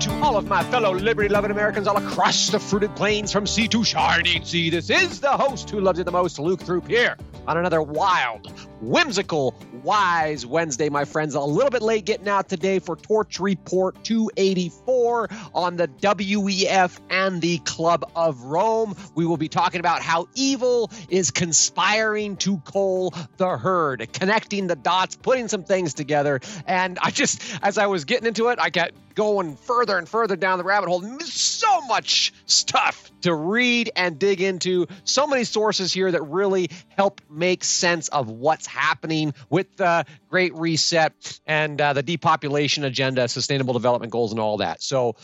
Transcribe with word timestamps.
to 0.00 0.12
all 0.22 0.36
of 0.36 0.46
my 0.46 0.62
fellow 0.64 0.94
liberty 0.94 1.28
loving 1.28 1.50
Americans 1.50 1.88
all 1.88 1.96
across 1.96 2.50
the 2.50 2.60
fruited 2.60 2.94
plains 2.94 3.32
from 3.32 3.48
sea 3.48 3.66
to 3.66 3.82
shining 3.82 4.44
sea. 4.44 4.70
This 4.70 4.90
is 4.90 5.18
the 5.18 5.30
host 5.30 5.68
who 5.70 5.80
loves 5.80 5.98
it 5.98 6.04
the 6.04 6.12
most, 6.12 6.38
Luke 6.38 6.60
Throop, 6.60 6.86
here 6.86 7.16
on 7.48 7.56
another 7.56 7.82
wild, 7.82 8.48
whimsical, 8.80 9.56
wise 9.82 10.46
Wednesday, 10.46 10.88
my 10.88 11.04
friends. 11.04 11.34
A 11.34 11.40
little 11.40 11.70
bit 11.70 11.82
late 11.82 12.04
getting 12.04 12.28
out 12.28 12.48
today 12.48 12.78
for 12.78 12.94
Torch 12.94 13.40
Report 13.40 14.04
284 14.04 15.30
on 15.52 15.76
the 15.76 15.88
WEF 15.88 17.00
and 17.10 17.40
the 17.40 17.58
Club 17.58 18.08
of 18.14 18.42
Rome. 18.42 18.94
We 19.16 19.26
will 19.26 19.36
be 19.36 19.48
talking 19.48 19.80
about 19.80 20.02
how 20.02 20.28
evil 20.34 20.92
is 21.08 21.32
conspiring 21.32 22.36
to 22.38 22.58
cull 22.58 23.14
the 23.36 23.56
herd, 23.56 24.12
connecting 24.12 24.68
the 24.68 24.76
dots, 24.76 25.16
putting 25.16 25.48
some 25.48 25.64
things 25.64 25.94
together. 25.94 26.40
And 26.68 27.00
I 27.02 27.10
just, 27.10 27.42
as 27.62 27.78
I 27.78 27.86
was 27.86 28.04
getting 28.04 28.28
into 28.28 28.48
it, 28.50 28.60
I 28.60 28.70
got 28.70 28.92
going 29.18 29.56
further 29.56 29.98
and 29.98 30.08
further 30.08 30.36
down 30.36 30.58
the 30.58 30.64
rabbit 30.64 30.88
hole. 30.88 31.02
So 31.24 31.80
much 31.88 32.32
stuff 32.46 33.10
to 33.22 33.34
read 33.34 33.90
and 33.96 34.16
dig 34.16 34.40
into. 34.40 34.86
So 35.02 35.26
many 35.26 35.42
sources 35.42 35.92
here 35.92 36.12
that 36.12 36.22
really 36.22 36.70
help 36.90 37.20
make 37.28 37.64
sense 37.64 38.06
of 38.06 38.28
what's 38.30 38.68
happening 38.68 39.34
with 39.50 39.76
the 39.76 40.06
Great 40.28 40.54
Reset 40.54 41.40
and 41.46 41.80
uh, 41.80 41.94
the 41.94 42.02
depopulation 42.04 42.84
agenda, 42.84 43.26
sustainable 43.26 43.74
development 43.74 44.12
goals, 44.12 44.30
and 44.30 44.40
all 44.40 44.58
that. 44.58 44.84
So, 44.84 45.16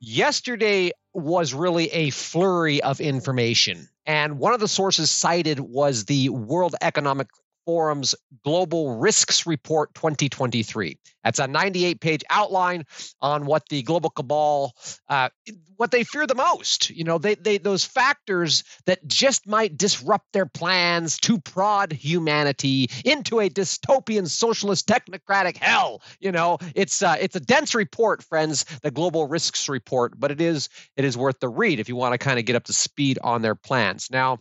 yesterday 0.00 0.90
was 1.14 1.54
really 1.54 1.90
a 1.90 2.10
flurry 2.10 2.82
of 2.82 3.00
information. 3.00 3.88
And 4.04 4.40
one 4.40 4.52
of 4.52 4.58
the 4.58 4.66
sources 4.66 5.12
cited 5.12 5.60
was 5.60 6.06
the 6.06 6.30
World 6.30 6.74
Economic 6.82 7.28
Forum's 7.68 8.14
Global 8.44 8.96
Risks 8.96 9.46
Report 9.46 9.92
2023. 9.92 10.98
That's 11.22 11.38
a 11.38 11.46
98 11.46 12.00
page 12.00 12.24
outline 12.30 12.84
on 13.20 13.44
what 13.44 13.68
the 13.68 13.82
global 13.82 14.08
cabal, 14.08 14.72
uh, 15.10 15.28
what 15.76 15.90
they 15.90 16.02
fear 16.02 16.26
the 16.26 16.34
most. 16.34 16.88
You 16.88 17.04
know, 17.04 17.18
they, 17.18 17.34
they 17.34 17.58
those 17.58 17.84
factors 17.84 18.64
that 18.86 19.06
just 19.06 19.46
might 19.46 19.76
disrupt 19.76 20.32
their 20.32 20.46
plans 20.46 21.18
to 21.18 21.38
prod 21.38 21.92
humanity 21.92 22.88
into 23.04 23.38
a 23.38 23.50
dystopian 23.50 24.26
socialist 24.26 24.88
technocratic 24.88 25.58
hell. 25.58 26.00
You 26.20 26.32
know, 26.32 26.56
it's 26.74 27.02
uh, 27.02 27.16
it's 27.20 27.36
a 27.36 27.40
dense 27.40 27.74
report, 27.74 28.22
friends, 28.22 28.64
the 28.80 28.90
Global 28.90 29.28
Risks 29.28 29.68
Report, 29.68 30.18
but 30.18 30.30
it 30.30 30.40
is 30.40 30.70
it 30.96 31.04
is 31.04 31.18
worth 31.18 31.38
the 31.38 31.50
read 31.50 31.80
if 31.80 31.90
you 31.90 31.96
want 31.96 32.14
to 32.14 32.18
kind 32.18 32.38
of 32.38 32.46
get 32.46 32.56
up 32.56 32.64
to 32.64 32.72
speed 32.72 33.18
on 33.22 33.42
their 33.42 33.54
plans. 33.54 34.08
Now, 34.10 34.38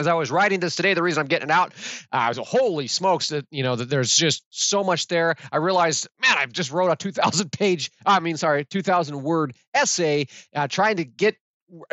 as 0.00 0.06
I 0.06 0.14
was 0.14 0.30
writing 0.30 0.60
this 0.60 0.74
today, 0.74 0.94
the 0.94 1.02
reason 1.02 1.20
I'm 1.20 1.28
getting 1.28 1.50
it 1.50 1.52
out, 1.52 1.72
uh, 2.12 2.16
I 2.16 2.28
was 2.28 2.38
holy 2.38 2.86
smokes 2.86 3.28
that 3.28 3.46
you 3.50 3.62
know 3.62 3.76
that 3.76 3.88
there's 3.88 4.12
just 4.12 4.44
so 4.50 4.82
much 4.82 5.06
there. 5.08 5.36
I 5.52 5.58
realized, 5.58 6.08
man, 6.20 6.36
I've 6.38 6.52
just 6.52 6.72
wrote 6.72 6.90
a 6.90 6.96
2,000 6.96 7.52
page, 7.52 7.90
I 8.04 8.18
mean, 8.20 8.36
sorry, 8.36 8.64
2,000 8.64 9.22
word 9.22 9.54
essay 9.74 10.26
uh, 10.54 10.66
trying 10.66 10.96
to 10.96 11.04
get 11.04 11.36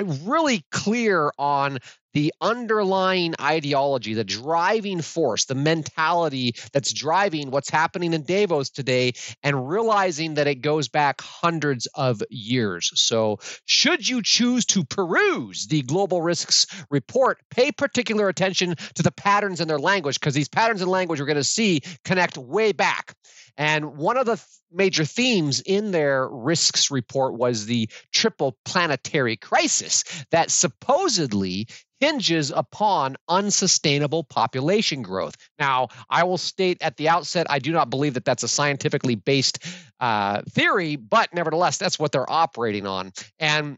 really 0.01 0.65
clear 0.71 1.31
on 1.37 1.79
the 2.13 2.33
underlying 2.41 3.35
ideology, 3.39 4.13
the 4.13 4.23
driving 4.23 5.01
force, 5.01 5.45
the 5.45 5.55
mentality 5.55 6.55
that's 6.73 6.93
driving 6.93 7.51
what's 7.51 7.69
happening 7.69 8.13
in 8.13 8.23
Davos 8.23 8.69
today, 8.69 9.13
and 9.43 9.69
realizing 9.69 10.35
that 10.35 10.47
it 10.47 10.61
goes 10.61 10.87
back 10.87 11.21
hundreds 11.21 11.87
of 11.95 12.21
years. 12.29 12.91
So, 12.95 13.39
should 13.65 14.07
you 14.07 14.21
choose 14.21 14.65
to 14.67 14.83
peruse 14.85 15.67
the 15.67 15.81
Global 15.83 16.21
Risks 16.21 16.65
Report, 16.89 17.39
pay 17.51 17.71
particular 17.71 18.29
attention 18.29 18.75
to 18.95 19.03
the 19.03 19.11
patterns 19.11 19.61
in 19.61 19.67
their 19.67 19.79
language, 19.79 20.19
because 20.19 20.33
these 20.33 20.49
patterns 20.49 20.81
in 20.81 20.87
language 20.87 21.19
we're 21.19 21.25
going 21.25 21.35
to 21.35 21.43
see 21.43 21.81
connect 22.03 22.37
way 22.37 22.71
back. 22.71 23.13
And 23.57 23.97
one 23.97 24.17
of 24.17 24.27
the 24.27 24.41
major 24.71 25.03
themes 25.05 25.61
in 25.61 25.91
their 25.91 26.27
risks 26.29 26.91
report 26.91 27.33
was 27.33 27.65
the 27.65 27.89
triple 28.11 28.57
planetary 28.65 29.35
crisis 29.35 30.03
that 30.31 30.51
supposedly 30.51 31.67
hinges 31.99 32.51
upon 32.51 33.17
unsustainable 33.27 34.23
population 34.23 35.01
growth. 35.01 35.35
Now, 35.59 35.89
I 36.09 36.23
will 36.23 36.37
state 36.37 36.81
at 36.81 36.97
the 36.97 37.09
outset, 37.09 37.47
I 37.49 37.59
do 37.59 37.71
not 37.71 37.89
believe 37.89 38.13
that 38.15 38.25
that's 38.25 38.43
a 38.43 38.47
scientifically 38.47 39.15
based 39.15 39.65
uh, 39.99 40.41
theory, 40.49 40.95
but 40.95 41.33
nevertheless, 41.33 41.77
that's 41.77 41.97
what 41.97 42.11
they're 42.11 42.29
operating 42.29 42.85
on. 42.85 43.13
And 43.39 43.77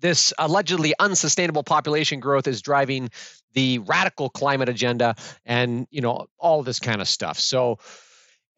this 0.00 0.32
allegedly 0.38 0.94
unsustainable 0.98 1.62
population 1.62 2.20
growth 2.20 2.46
is 2.46 2.62
driving 2.62 3.10
the 3.54 3.78
radical 3.80 4.28
climate 4.28 4.68
agenda 4.68 5.14
and 5.44 5.86
you 5.90 6.00
know 6.00 6.26
all 6.38 6.62
this 6.62 6.78
kind 6.78 7.00
of 7.00 7.08
stuff 7.08 7.38
so 7.38 7.78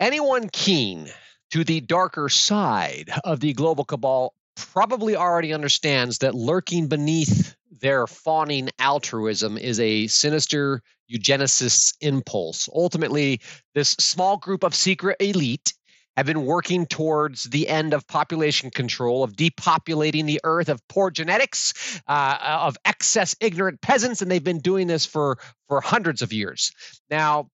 anyone 0.01 0.49
keen 0.49 1.09
to 1.51 1.65
the 1.65 1.81
darker 1.81 2.29
side 2.29 3.11
of 3.25 3.41
the 3.41 3.53
global 3.53 3.85
cabal 3.85 4.35
probably 4.57 5.17
already 5.17 5.53
understands 5.53 6.19
that 6.19 6.35
lurking 6.35 6.89
beneath 6.89 7.57
their 7.83 8.07
fawning 8.07 8.71
altruism 8.79 9.59
is 9.59 9.79
a 9.81 10.07
sinister 10.07 10.81
eugenicist's 11.09 11.95
impulse. 12.01 12.69
Ultimately, 12.73 13.41
this 13.75 13.91
small 13.91 14.39
group 14.39 14.65
of 14.65 14.75
secret 14.75 15.17
elite 15.21 15.75
have 16.17 16.27
been 16.27 16.45
working 16.45 16.87
towards 16.87 17.45
the 17.45 17.69
end 17.69 17.95
of 17.95 18.07
population 18.07 18.71
control, 18.71 19.25
of 19.25 19.35
depopulating 19.35 20.27
the 20.27 20.41
earth, 20.45 20.69
of 20.69 20.87
poor 20.89 21.11
genetics, 21.11 22.01
uh, 22.07 22.39
of 22.41 22.77
excess 22.85 23.35
ignorant 23.41 23.81
peasants, 23.81 24.23
and 24.23 24.31
they've 24.31 24.45
been 24.45 24.61
doing 24.61 24.87
this 24.87 25.07
for, 25.07 25.39
for 25.69 25.81
hundreds 25.81 26.23
of 26.23 26.33
years. 26.33 26.71
Now, 27.11 27.49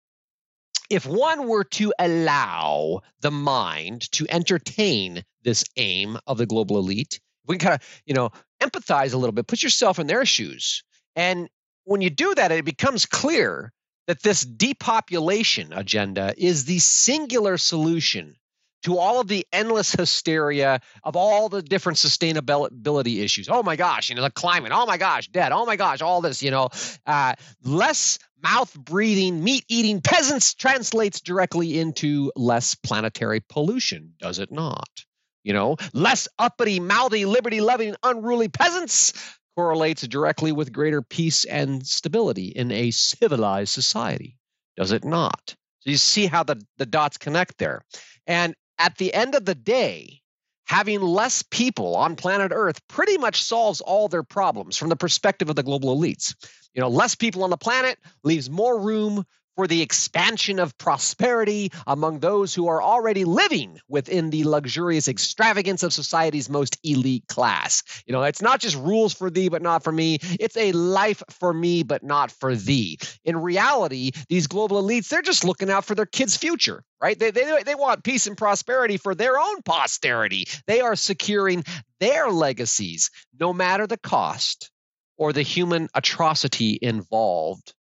if 0.90 1.06
one 1.06 1.47
were 1.47 1.63
to 1.63 1.94
allow 2.00 3.02
the 3.22 3.31
mind 3.31 4.09
to 4.13 4.25
entertain 4.30 5.24
this 5.44 5.66
aim 5.78 6.18
of 6.25 6.38
the 6.38 6.46
global 6.46 6.78
elite, 6.78 7.19
we 7.47 7.57
can 7.57 7.67
kind 7.67 7.81
of, 7.81 8.01
you 8.06 8.13
know, 8.13 8.31
empathize 8.61 9.13
a 9.13 9.17
little 9.17 9.33
bit, 9.33 9.47
put 9.47 9.63
yourself 9.63 10.00
in 10.00 10.07
their 10.07 10.25
shoes. 10.25 10.83
And 11.16 11.50
when 11.85 12.01
you 12.01 12.09
do 12.09 12.33
that, 12.35 12.51
it 12.51 12.66
becomes 12.66 13.06
clear 13.06 13.72
that 14.07 14.22
this 14.22 14.41
depopulation 14.41 15.73
agenda 15.73 16.33
is 16.38 16.66
the 16.66 16.79
singular 16.79 17.57
solution 17.57 18.35
to 18.83 19.00
all 19.00 19.19
of 19.19 19.28
the 19.28 19.47
endless 19.51 19.94
hysteria 19.94 20.79
of 21.03 21.16
all 21.16 21.50
the 21.50 21.63
different 21.63 21.97
sustainability 21.97 23.23
issues. 23.23 23.50
Oh 23.50 23.63
my 23.63 23.75
gosh, 23.75 24.09
you 24.09 24.16
know, 24.16 24.22
the 24.22 24.29
climate. 24.29 24.72
Oh 24.73 24.85
my 24.85 24.97
gosh, 24.97 25.27
dead. 25.29 25.51
Oh 25.51 25.66
my 25.66 25.75
gosh, 25.75 26.01
all 26.01 26.22
this, 26.22 26.44
you 26.44 26.51
know, 26.51 26.69
uh, 27.07 27.33
less 27.63 28.19
mouth 28.44 28.72
breathing, 28.75 29.44
meat 29.44 29.66
eating 29.69 30.01
peasants 30.01 30.53
translates 30.53 31.19
directly 31.19 31.79
into 31.79 32.31
less 32.35 32.75
planetary 32.75 33.41
pollution, 33.50 34.13
does 34.19 34.38
it 34.38 34.51
not? 34.51 34.88
You 35.45 35.53
know, 35.53 35.78
less 35.94 36.28
uppity, 36.39 36.79
mouthy, 36.79 37.25
liberty 37.25 37.61
loving, 37.61 37.95
unruly 38.01 38.50
peasants 38.50 39.13
correlates 39.56 40.01
directly 40.07 40.51
with 40.51 40.73
greater 40.73 41.03
peace 41.03 41.45
and 41.45 41.85
stability 41.85 42.47
in 42.47 42.72
a 42.72 42.89
civilized 42.89 43.72
society, 43.72 44.38
does 44.75 44.91
it 44.91 45.06
not? 45.06 45.56
So 45.81 45.91
you 45.91 45.97
see 45.97 46.25
how 46.25 46.41
the, 46.41 46.59
the 46.78 46.88
dots 46.88 47.17
connect 47.17 47.59
there. 47.59 47.83
And 48.25 48.56
at 48.79 48.97
the 48.97 49.13
end 49.13 49.35
of 49.35 49.45
the 49.45 49.53
day, 49.53 50.19
having 50.66 51.00
less 51.00 51.44
people 51.44 51.95
on 51.95 52.16
planet 52.16 52.51
Earth 52.53 52.81
pretty 52.88 53.19
much 53.19 53.44
solves 53.44 53.81
all 53.81 54.07
their 54.07 54.23
problems 54.23 54.77
from 54.77 54.89
the 54.89 54.95
perspective 54.95 55.47
of 55.47 55.56
the 55.56 55.63
global 55.63 55.95
elites. 55.95 56.33
You 56.73 56.81
know, 56.81 56.89
less 56.89 57.13
people 57.13 57.44
on 57.44 57.51
the 57.51 57.57
planet 57.57 58.00
leaves 58.23 58.50
more 58.50 58.81
room 58.81 59.23
for 59.56 59.68
the 59.68 59.82
expansion 59.82 60.60
of 60.60 60.78
prosperity 60.78 61.72
among 61.88 62.20
those 62.20 62.54
who 62.54 62.68
are 62.68 62.82
already 62.82 63.26
living 63.26 63.80
within 63.88 64.30
the 64.30 64.44
luxurious 64.44 65.08
extravagance 65.08 65.84
of 65.84 65.94
society's 65.94 66.50
most 66.50 66.78
elite 66.84 67.28
class. 67.28 67.84
You 68.06 68.14
know, 68.14 68.24
it's 68.24 68.42
not 68.42 68.60
just 68.60 68.76
rules 68.76 69.14
for 69.14 69.30
thee, 69.30 69.50
but 69.50 69.62
not 69.62 69.84
for 69.84 69.92
me. 69.92 70.20
It's 70.22 70.58
a 70.58 70.72
life 70.72 71.24
for 71.30 71.54
me, 71.54 71.84
but 71.84 72.04
not 72.04 72.32
for 72.32 72.56
thee. 72.56 73.00
In 73.24 73.38
reality, 73.38 74.12
these 74.30 74.48
global 74.48 74.81
elites, 74.81 75.10
they're 75.10 75.22
just 75.22 75.44
looking 75.46 75.69
out 75.69 75.86
for 75.86 75.96
their 75.96 76.06
kids' 76.06 76.38
future, 76.38 76.84
right? 77.01 77.18
They, 77.18 77.31
they, 77.31 77.63
they 77.63 77.75
want 77.75 78.04
peace 78.04 78.28
and 78.28 78.38
prosperity 78.38 78.98
for 78.98 79.16
their 79.16 79.40
own 79.40 79.62
posterity. 79.63 80.48
They 80.68 80.81
are 80.81 80.96
securing 80.96 81.63
their 82.00 82.30
legacies, 82.30 83.10
no 83.40 83.54
matter 83.54 83.88
the 83.88 83.98
cost 83.98 84.69
or 85.18 85.31
the 85.31 85.42
human 85.42 85.88
atrocity 85.94 86.78
involved 86.81 87.74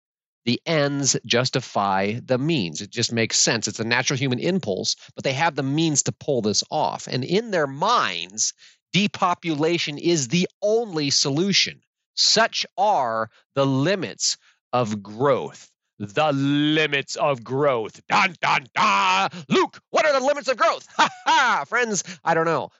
the 0.45 0.61
ends 0.65 1.17
justify 1.25 2.19
the 2.23 2.37
means. 2.37 2.81
It 2.81 2.89
just 2.89 3.11
makes 3.11 3.37
sense. 3.37 3.67
It's 3.67 3.79
a 3.79 3.85
natural 3.85 4.17
human 4.17 4.39
impulse, 4.39 4.95
but 5.15 5.23
they 5.23 5.33
have 5.33 5.55
the 5.55 5.63
means 5.63 6.03
to 6.03 6.11
pull 6.11 6.41
this 6.41 6.63
off. 6.69 7.07
And 7.07 7.23
in 7.23 7.51
their 7.51 7.67
minds, 7.67 8.53
depopulation 8.91 9.97
is 9.97 10.27
the 10.27 10.47
only 10.61 11.09
solution. 11.09 11.81
Such 12.15 12.65
are 12.77 13.29
the 13.55 13.65
limits 13.65 14.37
of 14.71 15.01
growth. 15.01 15.69
The 15.99 16.31
limits 16.33 17.15
of 17.15 17.43
growth. 17.43 18.01
Dun, 18.07 18.35
dun, 18.41 18.65
dun. 18.75 19.29
Luke, 19.47 19.79
what 19.91 20.05
are 20.05 20.19
the 20.19 20.25
limits 20.25 20.47
of 20.47 20.57
growth? 20.57 20.87
Ha 20.97 21.09
ha, 21.25 21.65
friends, 21.67 22.03
I 22.23 22.33
don't 22.33 22.45
know. 22.45 22.71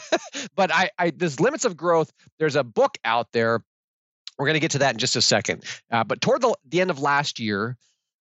but 0.56 0.72
I, 0.72 0.90
I, 0.98 1.10
this 1.10 1.38
limits 1.40 1.64
of 1.64 1.76
growth, 1.76 2.12
there's 2.38 2.56
a 2.56 2.64
book 2.64 2.98
out 3.04 3.28
there 3.32 3.64
we're 4.42 4.48
going 4.48 4.54
to 4.54 4.60
get 4.60 4.72
to 4.72 4.78
that 4.78 4.94
in 4.94 4.98
just 4.98 5.14
a 5.14 5.22
second. 5.22 5.62
Uh, 5.88 6.02
but 6.02 6.20
toward 6.20 6.40
the, 6.40 6.52
the 6.68 6.80
end 6.80 6.90
of 6.90 6.98
last 6.98 7.38
year, 7.38 7.76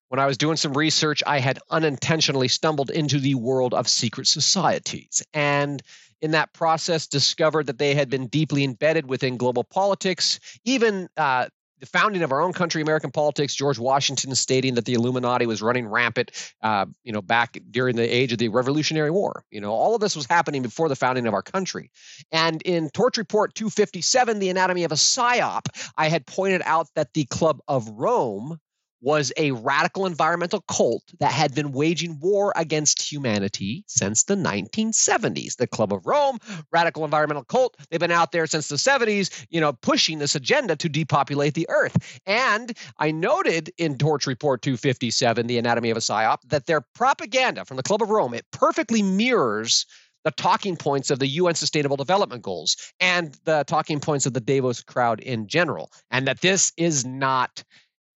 when 0.10 0.20
I 0.20 0.28
was 0.28 0.38
doing 0.38 0.56
some 0.56 0.74
research, 0.74 1.24
I 1.26 1.40
had 1.40 1.58
unintentionally 1.72 2.48
stumbled 2.48 2.92
into 2.92 3.18
the 3.18 3.34
world 3.34 3.74
of 3.74 3.88
secret 3.88 4.28
societies. 4.28 5.24
And 5.34 5.82
in 6.22 6.32
that 6.32 6.54
process, 6.54 7.08
discovered 7.08 7.66
that 7.66 7.80
they 7.80 7.96
had 7.96 8.12
been 8.12 8.28
deeply 8.28 8.64
embedded 8.64 9.08
within 9.08 9.38
global 9.38 9.64
politics. 9.64 10.40
Even 10.64 11.10
uh, 11.18 11.48
the 11.82 11.88
founding 11.88 12.22
of 12.22 12.32
our 12.32 12.42
own 12.42 12.54
country, 12.54 12.82
American 12.82 13.12
politics, 13.12 13.54
George 13.56 13.80
Washington 13.80 14.34
stating 14.36 14.76
that 14.76 14.86
the 14.86 14.94
Illuminati 14.94 15.48
was 15.48 15.62
running 15.62 15.88
rampant, 15.88 16.32
uh, 16.62 16.86
you 17.04 17.12
know, 17.12 17.22
back 17.22 17.58
during 17.70 17.96
the 17.96 18.04
age 18.04 18.32
of 18.32 18.38
the 18.38 18.50
Revolutionary 18.50 19.12
War. 19.12 19.44
You 19.52 19.60
know, 19.60 19.72
all 19.72 19.96
of 19.96 20.02
this 20.02 20.16
was 20.16 20.28
happening 20.28 20.62
before 20.62 20.88
the 20.88 20.96
founding 20.96 21.26
of 21.26 21.34
our 21.34 21.42
country. 21.42 21.92
And 22.32 22.62
in 22.62 22.92
Torch 22.92 23.18
Report 23.18 23.56
257, 23.56 24.40
The 24.40 24.50
Anatomy 24.50 24.84
of 24.84 24.92
a 24.92 24.96
PSYOP, 24.96 25.92
I 25.98 26.08
had 26.08 26.26
pointed 26.26 26.62
out 26.64 26.88
that 26.96 27.14
the 27.14 27.26
Club 27.26 27.60
of 27.68 27.90
Rome 27.90 28.60
was 29.02 29.34
a 29.38 29.52
radical 29.52 30.06
environmental 30.06 30.62
cult 30.62 31.04
that 31.20 31.32
had 31.32 31.54
been 31.56 31.72
waging 31.72 32.20
war 32.20 32.54
against 32.56 33.02
humanity 33.02 33.84
since 33.88 34.24
the 34.24 34.36
1970s. 34.36 35.58
The 35.58 35.68
Club 35.68 35.92
of 35.92 36.06
Rome, 36.06 36.38
radical 36.72 37.04
environmental 37.04 37.44
cult, 37.44 37.76
they've 37.90 38.00
been 38.00 38.12
out 38.12 38.32
there 38.32 38.48
since 38.48 38.68
the 38.68 38.76
70s, 38.76 39.46
you 39.50 39.60
know, 39.60 39.74
pushing 39.74 40.20
this 40.20 40.36
agenda 40.36 40.76
to 40.76 40.90
depopulate 40.90 41.56
the 41.56 41.68
earth. 41.70 42.20
And 42.26 42.78
I 43.00 43.12
noted 43.12 43.72
in 43.78 43.98
Torch 43.98 44.28
Report 44.28 44.62
257, 44.62 45.48
The 45.48 45.58
Anatomy 45.58 45.90
of 45.90 45.98
a 45.98 46.02
PSYOP, 46.02 46.38
that 46.50 46.68
their 46.68 46.82
propaganda 46.94 47.66
from 47.66 47.78
the 47.78 47.84
Club 47.84 48.02
of 48.02 48.10
Rome, 48.10 48.34
it 48.34 48.46
perfectly 48.52 49.02
mirrors 49.02 49.86
the 50.24 50.32
talking 50.32 50.76
points 50.76 51.10
of 51.10 51.20
the 51.20 51.28
UN 51.28 51.56
Sustainable 51.56 51.98
Development 51.98 52.42
Goals 52.42 52.78
and 53.00 53.36
the 53.46 53.64
talking 53.66 54.00
points 54.00 54.26
of 54.26 54.34
the 54.34 54.40
Davos 54.40 54.82
crowd 54.84 55.20
in 55.20 55.48
general, 55.48 55.92
and 56.12 56.28
that 56.28 56.42
this 56.42 56.72
is 56.78 57.06
not 57.06 57.64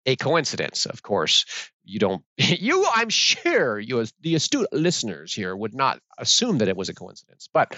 a 0.07 0.17
coincidence. 0.17 0.87
Of 0.87 1.03
course, 1.03 1.45
you 1.85 1.99
don't. 1.99 2.23
You, 2.39 2.87
I'm 2.95 3.09
sure, 3.09 3.79
you 3.79 4.01
as 4.01 4.13
the 4.21 4.35
astute 4.35 4.69
listeners 4.73 5.33
here 5.33 5.55
would 5.57 5.75
not 5.75 6.01
assume 6.19 6.59
that 6.59 6.69
it 6.69 6.77
was 6.77 6.89
a 6.89 6.95
coincidence. 6.95 7.49
But 7.53 7.77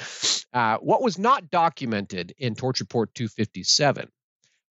uh, 0.52 0.78
what 0.78 1.02
was 1.02 1.18
not 1.18 1.50
documented 1.50 2.34
in 2.38 2.54
Torch 2.54 2.80
Report 2.80 3.14
257 3.14 4.08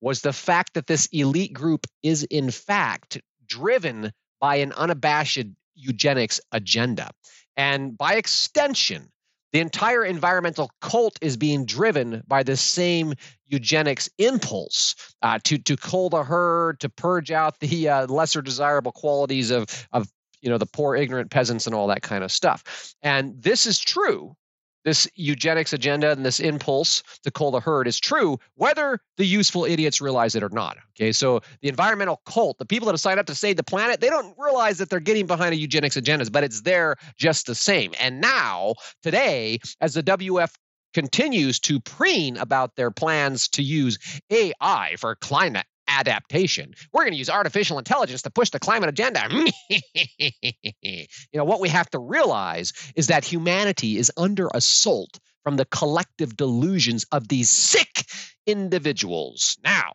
was 0.01 0.21
the 0.21 0.33
fact 0.33 0.73
that 0.73 0.88
this 0.88 1.07
elite 1.11 1.53
group 1.53 1.88
is 2.03 2.23
in 2.23 2.51
fact 2.51 3.21
driven 3.47 4.11
by 4.39 4.57
an 4.57 4.73
unabashed 4.73 5.45
eugenics 5.75 6.41
agenda, 6.51 7.09
and 7.56 7.97
by 7.97 8.15
extension, 8.15 9.09
the 9.53 9.59
entire 9.59 10.03
environmental 10.03 10.69
cult 10.81 11.17
is 11.21 11.38
being 11.38 11.65
driven 11.65 12.23
by 12.27 12.44
the 12.44 12.57
same 12.57 13.13
eugenics 13.47 14.09
impulse 14.17 14.95
uh, 15.21 15.39
to 15.45 15.57
to 15.59 15.77
cull 15.77 16.09
the 16.09 16.23
herd, 16.23 16.79
to 16.81 16.89
purge 16.89 17.31
out 17.31 17.59
the 17.59 17.88
uh, 17.88 18.07
lesser 18.07 18.41
desirable 18.41 18.91
qualities 18.91 19.51
of 19.51 19.88
of 19.94 20.11
you 20.41 20.50
know 20.50 20.57
the 20.57 20.65
poor 20.65 20.95
ignorant 20.95 21.31
peasants 21.31 21.65
and 21.65 21.75
all 21.75 21.88
that 21.88 22.01
kind 22.01 22.23
of 22.23 22.31
stuff. 22.31 22.95
And 23.01 23.41
this 23.41 23.65
is 23.65 23.79
true 23.79 24.35
this 24.83 25.07
eugenics 25.15 25.74
agenda 25.74 26.12
and 26.12 26.25
this 26.25 26.39
impulse 26.39 27.03
to 27.24 27.31
cull 27.31 27.51
the 27.51 27.59
herd 27.59 27.88
is 27.88 28.00
true, 28.00 28.38
whether 28.56 29.00
the 29.18 29.25
useful 29.25 29.65
idiots 29.65 30.01
realize 30.01 30.35
it 30.35 30.44
or 30.44 30.50
not. 30.50 30.77
Okay, 30.95 31.12
so 31.12 31.41
the 31.62 31.69
environmental 31.69 32.21
cult, 32.25 32.57
the 32.57 32.65
people 32.65 32.85
that 32.85 32.94
have 32.94 33.00
signed 33.00 33.19
up 33.19 33.25
to 33.27 33.35
save 33.35 33.57
the 33.57 33.63
planet, 33.63 34.01
they 34.01 34.09
don't 34.09 34.35
realize 34.38 34.77
that 34.77 34.89
they're 34.89 35.00
getting 35.00 35.25
behind 35.25 35.53
a 35.53 35.57
eugenics 35.57 35.97
agenda, 35.97 36.30
but 36.30 36.44
it's 36.44 36.62
there 36.62 36.95
just 37.18 37.47
the 37.47 37.56
same. 37.56 37.94
And 38.00 38.21
now, 38.21 38.75
today, 39.01 39.59
as 39.81 39.94
the 39.94 40.03
WF 40.03 40.53
continues 40.94 41.59
to 41.59 41.80
preen 41.80 42.38
about 42.38 42.75
their 42.75 42.91
plans 42.91 43.47
to 43.50 43.63
use 43.63 43.97
AI 44.30 44.95
for 45.00 45.15
climate 45.15 45.65
adaptation. 46.00 46.74
We're 46.92 47.04
going 47.04 47.13
to 47.13 47.18
use 47.18 47.30
artificial 47.30 47.78
intelligence 47.78 48.22
to 48.24 48.30
push 48.30 48.50
the 48.50 48.60
climate 48.60 48.90
agenda. 48.90 49.28
you 49.69 51.07
know, 51.34 51.45
what 51.45 51.60
we 51.60 51.69
have 51.69 51.90
to 51.92 52.00
realize 52.00 52.74
is 52.95 53.07
that 53.07 53.24
humanity 53.24 53.98
is 53.98 54.12
under 54.18 54.50
assault 54.54 55.19
from 55.44 55.57
the 55.57 55.66
collective 55.66 56.36
delusions 56.38 57.06
of 57.12 57.28
these 57.28 57.50
sick 57.50 58.06
individuals. 58.45 59.57
Now, 59.63 59.94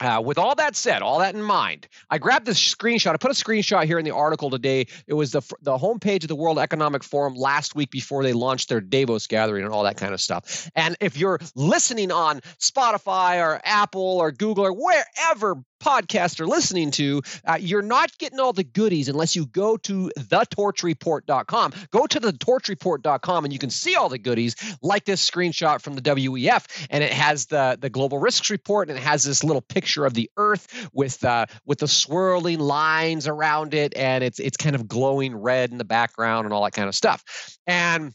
uh, 0.00 0.20
with 0.24 0.38
all 0.38 0.54
that 0.54 0.76
said, 0.76 1.02
all 1.02 1.18
that 1.20 1.34
in 1.34 1.42
mind, 1.42 1.88
I 2.10 2.18
grabbed 2.18 2.46
this 2.46 2.58
screenshot. 2.58 3.12
I 3.12 3.16
put 3.16 3.30
a 3.30 3.34
screenshot 3.34 3.84
here 3.84 3.98
in 3.98 4.04
the 4.04 4.10
article 4.10 4.50
today. 4.50 4.86
It 5.06 5.14
was 5.14 5.32
the 5.32 5.42
the 5.62 5.78
homepage 5.78 6.22
of 6.22 6.28
the 6.28 6.36
World 6.36 6.58
Economic 6.58 7.02
Forum 7.02 7.34
last 7.34 7.74
week 7.74 7.90
before 7.90 8.22
they 8.22 8.32
launched 8.32 8.68
their 8.68 8.80
Davos 8.80 9.26
gathering 9.26 9.64
and 9.64 9.72
all 9.72 9.84
that 9.84 9.96
kind 9.96 10.12
of 10.12 10.20
stuff. 10.20 10.70
And 10.74 10.96
if 11.00 11.16
you're 11.16 11.38
listening 11.54 12.10
on 12.12 12.40
Spotify 12.58 13.42
or 13.42 13.60
Apple 13.64 14.18
or 14.18 14.32
Google 14.32 14.66
or 14.66 14.72
wherever 14.72 15.62
podcast 15.80 16.40
are 16.40 16.46
listening 16.46 16.90
to, 16.90 17.22
uh, 17.46 17.58
you're 17.60 17.82
not 17.82 18.16
getting 18.18 18.40
all 18.40 18.52
the 18.52 18.64
goodies 18.64 19.08
unless 19.08 19.36
you 19.36 19.46
go 19.46 19.76
to 19.76 20.10
thetorchreport.com. 20.18 21.72
Go 21.90 22.06
to 22.06 22.20
thetorchreport.com 22.20 23.44
and 23.44 23.52
you 23.52 23.58
can 23.58 23.70
see 23.70 23.94
all 23.94 24.08
the 24.08 24.18
goodies, 24.18 24.56
like 24.82 25.04
this 25.04 25.28
screenshot 25.28 25.82
from 25.82 25.94
the 25.94 26.02
WEF, 26.02 26.86
and 26.90 27.04
it 27.04 27.12
has 27.12 27.46
the 27.46 27.78
the 27.80 27.90
global 27.90 28.18
risks 28.18 28.50
report, 28.50 28.88
and 28.88 28.98
it 28.98 29.02
has 29.02 29.24
this 29.24 29.44
little 29.44 29.60
picture 29.60 29.85
of 29.94 30.14
the 30.14 30.30
Earth 30.36 30.88
with 30.92 31.24
uh, 31.24 31.46
with 31.64 31.78
the 31.78 31.88
swirling 31.88 32.58
lines 32.58 33.28
around 33.28 33.74
it, 33.74 33.96
and 33.96 34.24
it's 34.24 34.38
it's 34.38 34.56
kind 34.56 34.74
of 34.74 34.88
glowing 34.88 35.34
red 35.34 35.70
in 35.70 35.78
the 35.78 35.84
background 35.84 36.44
and 36.44 36.52
all 36.52 36.64
that 36.64 36.72
kind 36.72 36.88
of 36.88 36.94
stuff, 36.94 37.22
and 37.66 38.12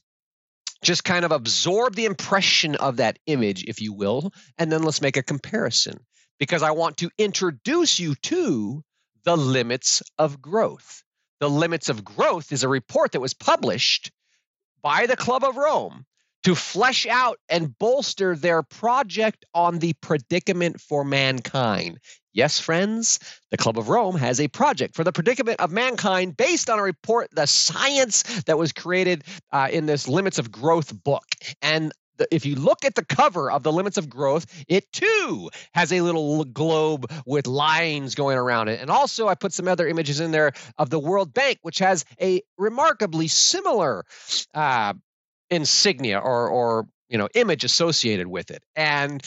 just 0.83 1.03
kind 1.03 1.25
of 1.25 1.31
absorb 1.31 1.95
the 1.95 2.05
impression 2.05 2.75
of 2.75 2.97
that 2.97 3.19
image, 3.27 3.63
if 3.65 3.81
you 3.81 3.93
will, 3.93 4.31
and 4.57 4.71
then 4.71 4.83
let's 4.83 5.01
make 5.01 5.17
a 5.17 5.23
comparison 5.23 5.99
because 6.39 6.63
I 6.63 6.71
want 6.71 6.97
to 6.97 7.11
introduce 7.17 7.99
you 7.99 8.15
to 8.15 8.83
the 9.23 9.37
limits 9.37 10.01
of 10.17 10.41
growth. 10.41 11.03
The 11.39 11.49
limits 11.49 11.89
of 11.89 12.03
growth 12.03 12.51
is 12.51 12.63
a 12.63 12.67
report 12.67 13.11
that 13.11 13.19
was 13.19 13.33
published 13.33 14.11
by 14.81 15.05
the 15.05 15.15
Club 15.15 15.43
of 15.43 15.57
Rome 15.57 16.05
to 16.43 16.55
flesh 16.55 17.05
out 17.07 17.37
and 17.49 17.77
bolster 17.77 18.35
their 18.35 18.63
project 18.63 19.45
on 19.53 19.79
the 19.79 19.93
predicament 20.01 20.81
for 20.81 21.03
mankind. 21.03 21.99
Yes, 22.33 22.59
friends, 22.59 23.19
the 23.49 23.57
Club 23.57 23.77
of 23.77 23.89
Rome 23.89 24.15
has 24.15 24.39
a 24.39 24.47
project 24.47 24.95
for 24.95 25.03
the 25.03 25.11
predicament 25.11 25.59
of 25.59 25.71
mankind 25.71 26.37
based 26.37 26.69
on 26.69 26.79
a 26.79 26.83
report, 26.83 27.29
the 27.31 27.45
science 27.45 28.23
that 28.43 28.57
was 28.57 28.71
created 28.71 29.25
uh, 29.51 29.67
in 29.71 29.85
this 29.85 30.07
Limits 30.07 30.39
of 30.39 30.51
Growth 30.51 31.03
book. 31.03 31.25
And 31.61 31.91
if 32.31 32.45
you 32.45 32.55
look 32.55 32.85
at 32.85 32.95
the 32.95 33.05
cover 33.05 33.51
of 33.51 33.63
the 33.63 33.71
limits 33.71 33.97
of 33.97 34.09
growth, 34.09 34.45
it 34.67 34.91
too 34.91 35.49
has 35.73 35.91
a 35.91 36.01
little 36.01 36.43
globe 36.43 37.11
with 37.25 37.47
lines 37.47 38.15
going 38.15 38.37
around 38.37 38.67
it. 38.67 38.79
And 38.79 38.89
also, 38.89 39.27
I 39.27 39.35
put 39.35 39.53
some 39.53 39.67
other 39.67 39.87
images 39.87 40.19
in 40.19 40.31
there 40.31 40.51
of 40.77 40.89
the 40.89 40.99
World 40.99 41.33
Bank, 41.33 41.59
which 41.61 41.79
has 41.79 42.05
a 42.21 42.41
remarkably 42.57 43.27
similar 43.27 44.05
uh, 44.53 44.93
insignia 45.51 46.17
or, 46.17 46.47
or 46.47 46.87
you 47.09 47.17
know 47.17 47.27
image 47.35 47.63
associated 47.63 48.27
with 48.27 48.49
it. 48.49 48.63
And 48.75 49.21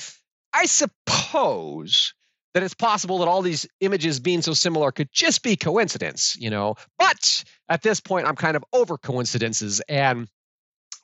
I 0.52 0.66
suppose 0.66 2.14
that 2.54 2.62
it's 2.62 2.74
possible 2.74 3.18
that 3.18 3.28
all 3.28 3.42
these 3.42 3.66
images 3.80 4.20
being 4.20 4.40
so 4.40 4.54
similar 4.54 4.92
could 4.92 5.08
just 5.12 5.42
be 5.42 5.56
coincidence, 5.56 6.36
you 6.38 6.50
know. 6.50 6.76
But 6.98 7.44
at 7.68 7.82
this 7.82 8.00
point, 8.00 8.26
I'm 8.26 8.36
kind 8.36 8.56
of 8.56 8.64
over 8.72 8.96
coincidences 8.96 9.80
and 9.88 10.28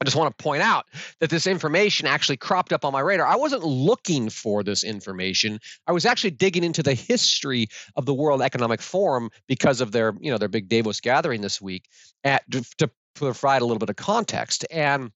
I 0.00 0.06
just 0.06 0.16
want 0.16 0.36
to 0.36 0.42
point 0.42 0.62
out 0.62 0.86
that 1.18 1.28
this 1.28 1.46
information 1.46 2.06
actually 2.06 2.38
cropped 2.38 2.72
up 2.72 2.86
on 2.86 2.92
my 2.92 3.00
radar. 3.00 3.26
I 3.26 3.36
wasn't 3.36 3.64
looking 3.64 4.30
for 4.30 4.62
this 4.62 4.82
information. 4.82 5.60
I 5.86 5.92
was 5.92 6.06
actually 6.06 6.30
digging 6.30 6.64
into 6.64 6.82
the 6.82 6.94
history 6.94 7.68
of 7.96 8.06
the 8.06 8.14
World 8.14 8.40
Economic 8.40 8.80
Forum 8.80 9.28
because 9.46 9.82
of 9.82 9.92
their, 9.92 10.14
you 10.18 10.30
know, 10.30 10.38
their 10.38 10.48
big 10.48 10.70
Davos 10.70 11.00
gathering 11.00 11.42
this 11.42 11.60
week 11.60 11.84
at, 12.24 12.50
to, 12.50 12.64
to 12.78 12.90
provide 13.26 13.62
a 13.62 13.64
little 13.64 13.78
bit 13.78 13.90
of 13.90 13.96
context. 13.96 14.66
And 14.70 15.10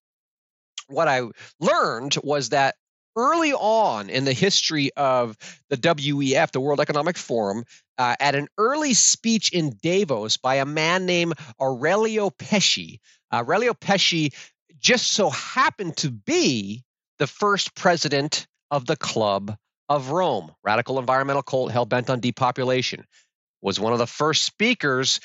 what 0.89 1.09
I 1.09 1.23
learned 1.61 2.17
was 2.23 2.51
that 2.51 2.77
early 3.17 3.53
on 3.53 4.11
in 4.11 4.25
the 4.25 4.33
history 4.33 4.91
of 4.97 5.37
the 5.71 5.77
WEF, 5.77 6.51
the 6.51 6.61
World 6.61 6.81
Economic 6.81 7.17
Forum, 7.17 7.65
uh, 7.99 8.17
at 8.19 8.35
an 8.35 8.49
early 8.59 8.95
speech 8.95 9.53
in 9.53 9.79
Davos 9.83 10.37
by 10.37 10.57
a 10.57 10.67
man 10.67 11.07
named 11.07 11.35
Aurelio 11.61 12.31
Peccei. 12.31 12.99
Uh, 13.33 13.37
Aurelio 13.47 13.73
Peccei 13.73 14.35
just 14.79 15.13
so 15.13 15.31
happened 15.31 15.97
to 15.99 16.11
be 16.11 16.85
the 17.19 17.27
first 17.27 17.75
president 17.75 18.47
of 18.71 18.87
the 18.87 18.97
Club 18.97 19.57
of 19.89 20.11
Rome, 20.11 20.51
radical 20.65 20.99
environmental 20.99 21.43
cult 21.43 21.71
hell 21.71 21.87
bent 21.87 22.11
on 22.11 22.21
depopulation, 22.21 23.05
was 23.63 23.79
one 23.79 23.93
of 23.93 23.99
the 23.99 24.07
first 24.07 24.45
speakers 24.45 25.21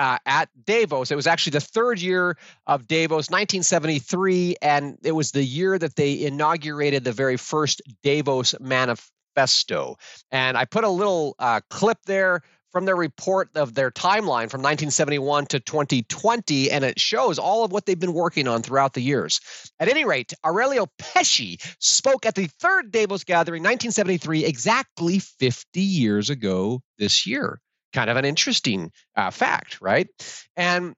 uh, 0.00 0.16
at 0.24 0.48
Davos. 0.64 1.10
It 1.10 1.16
was 1.16 1.26
actually 1.26 1.50
the 1.50 1.60
third 1.60 2.00
year 2.00 2.38
of 2.66 2.88
Davos, 2.88 3.28
1973, 3.28 4.56
and 4.62 4.96
it 5.04 5.12
was 5.12 5.30
the 5.30 5.44
year 5.44 5.78
that 5.78 5.94
they 5.94 6.24
inaugurated 6.24 7.04
the 7.04 7.12
very 7.12 7.36
first 7.36 7.82
Davos 8.02 8.54
Manifesto. 8.58 9.98
And 10.32 10.56
I 10.56 10.64
put 10.64 10.84
a 10.84 10.88
little 10.88 11.36
uh, 11.38 11.60
clip 11.68 11.98
there 12.06 12.40
from 12.72 12.86
their 12.86 12.96
report 12.96 13.50
of 13.56 13.74
their 13.74 13.90
timeline 13.90 14.48
from 14.48 14.62
1971 14.62 15.46
to 15.46 15.60
2020, 15.60 16.70
and 16.70 16.82
it 16.82 16.98
shows 16.98 17.38
all 17.38 17.64
of 17.64 17.72
what 17.72 17.84
they've 17.84 18.00
been 18.00 18.14
working 18.14 18.48
on 18.48 18.62
throughout 18.62 18.94
the 18.94 19.02
years. 19.02 19.40
At 19.78 19.88
any 19.88 20.06
rate, 20.06 20.32
Aurelio 20.46 20.86
Peccei 20.98 21.58
spoke 21.78 22.24
at 22.24 22.34
the 22.34 22.48
third 22.58 22.90
Davos 22.90 23.24
gathering, 23.24 23.62
1973, 23.64 24.46
exactly 24.46 25.18
50 25.18 25.80
years 25.80 26.30
ago 26.30 26.80
this 26.96 27.26
year. 27.26 27.60
Kind 27.92 28.10
of 28.10 28.16
an 28.16 28.24
interesting 28.24 28.92
uh, 29.16 29.30
fact, 29.30 29.80
right? 29.80 30.08
And 30.56 30.94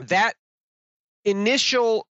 that 0.00 0.34
initial 1.24 2.06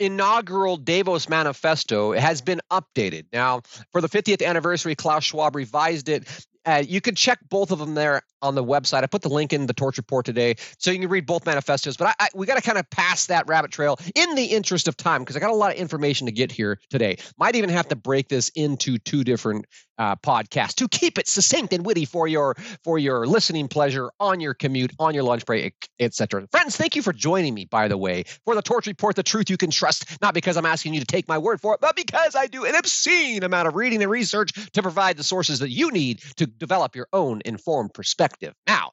inaugural 0.00 0.76
Davos 0.76 1.28
manifesto 1.28 2.12
has 2.12 2.40
been 2.40 2.60
updated. 2.70 3.26
Now, 3.32 3.62
for 3.90 4.00
the 4.00 4.08
50th 4.08 4.44
anniversary, 4.44 4.94
Klaus 4.94 5.24
Schwab 5.24 5.56
revised 5.56 6.08
it. 6.08 6.28
Uh, 6.64 6.82
you 6.86 7.00
can 7.00 7.14
check 7.14 7.38
both 7.48 7.70
of 7.70 7.78
them 7.78 7.94
there 7.94 8.22
on 8.42 8.54
the 8.54 8.62
website. 8.62 9.02
I 9.02 9.06
put 9.06 9.22
the 9.22 9.30
link 9.30 9.52
in 9.52 9.66
the 9.66 9.72
torch 9.72 9.96
report 9.96 10.26
today, 10.26 10.56
so 10.78 10.90
you 10.90 10.98
can 11.00 11.08
read 11.08 11.24
both 11.24 11.46
manifestos. 11.46 11.96
But 11.96 12.08
I, 12.08 12.24
I, 12.24 12.28
we 12.34 12.46
got 12.46 12.56
to 12.56 12.62
kind 12.62 12.78
of 12.78 12.88
pass 12.90 13.26
that 13.26 13.48
rabbit 13.48 13.70
trail 13.70 13.98
in 14.14 14.34
the 14.34 14.44
interest 14.44 14.86
of 14.86 14.96
time 14.96 15.22
because 15.22 15.34
I 15.34 15.40
got 15.40 15.50
a 15.50 15.54
lot 15.54 15.72
of 15.72 15.78
information 15.78 16.26
to 16.26 16.32
get 16.32 16.52
here 16.52 16.78
today. 16.90 17.18
Might 17.38 17.56
even 17.56 17.70
have 17.70 17.88
to 17.88 17.96
break 17.96 18.28
this 18.28 18.50
into 18.50 18.98
two 18.98 19.24
different 19.24 19.64
uh, 19.98 20.16
podcasts 20.16 20.74
to 20.76 20.88
keep 20.88 21.18
it 21.18 21.28
succinct 21.28 21.72
and 21.72 21.84
witty 21.84 22.04
for 22.04 22.28
your 22.28 22.56
for 22.84 22.98
your 22.98 23.26
listening 23.26 23.68
pleasure 23.68 24.10
on 24.20 24.40
your 24.40 24.54
commute, 24.54 24.92
on 24.98 25.14
your 25.14 25.22
lunch 25.22 25.44
break, 25.44 25.88
etc. 25.98 26.46
Friends, 26.50 26.76
thank 26.76 26.96
you 26.96 27.02
for 27.02 27.12
joining 27.12 27.54
me. 27.54 27.64
By 27.64 27.88
the 27.88 27.96
way, 27.96 28.24
for 28.44 28.54
the 28.54 28.62
torch 28.62 28.86
report, 28.86 29.16
the 29.16 29.22
truth 29.22 29.50
you 29.50 29.56
can 29.56 29.70
trust, 29.70 30.20
not 30.22 30.34
because 30.34 30.56
I'm 30.56 30.66
asking 30.66 30.94
you 30.94 31.00
to 31.00 31.06
take 31.06 31.28
my 31.28 31.38
word 31.38 31.60
for 31.60 31.74
it, 31.74 31.80
but 31.80 31.96
because 31.96 32.34
I 32.36 32.46
do 32.46 32.64
an 32.64 32.74
obscene 32.74 33.42
amount 33.42 33.68
of 33.68 33.74
reading 33.74 34.02
and 34.02 34.10
research 34.10 34.52
to 34.72 34.82
provide 34.82 35.16
the 35.16 35.24
sources 35.24 35.58
that 35.60 35.70
you 35.70 35.90
need 35.90 36.20
to 36.36 36.46
develop 36.46 36.96
your 36.96 37.08
own 37.12 37.42
informed 37.44 37.94
perspective. 37.94 38.54
Now, 38.66 38.92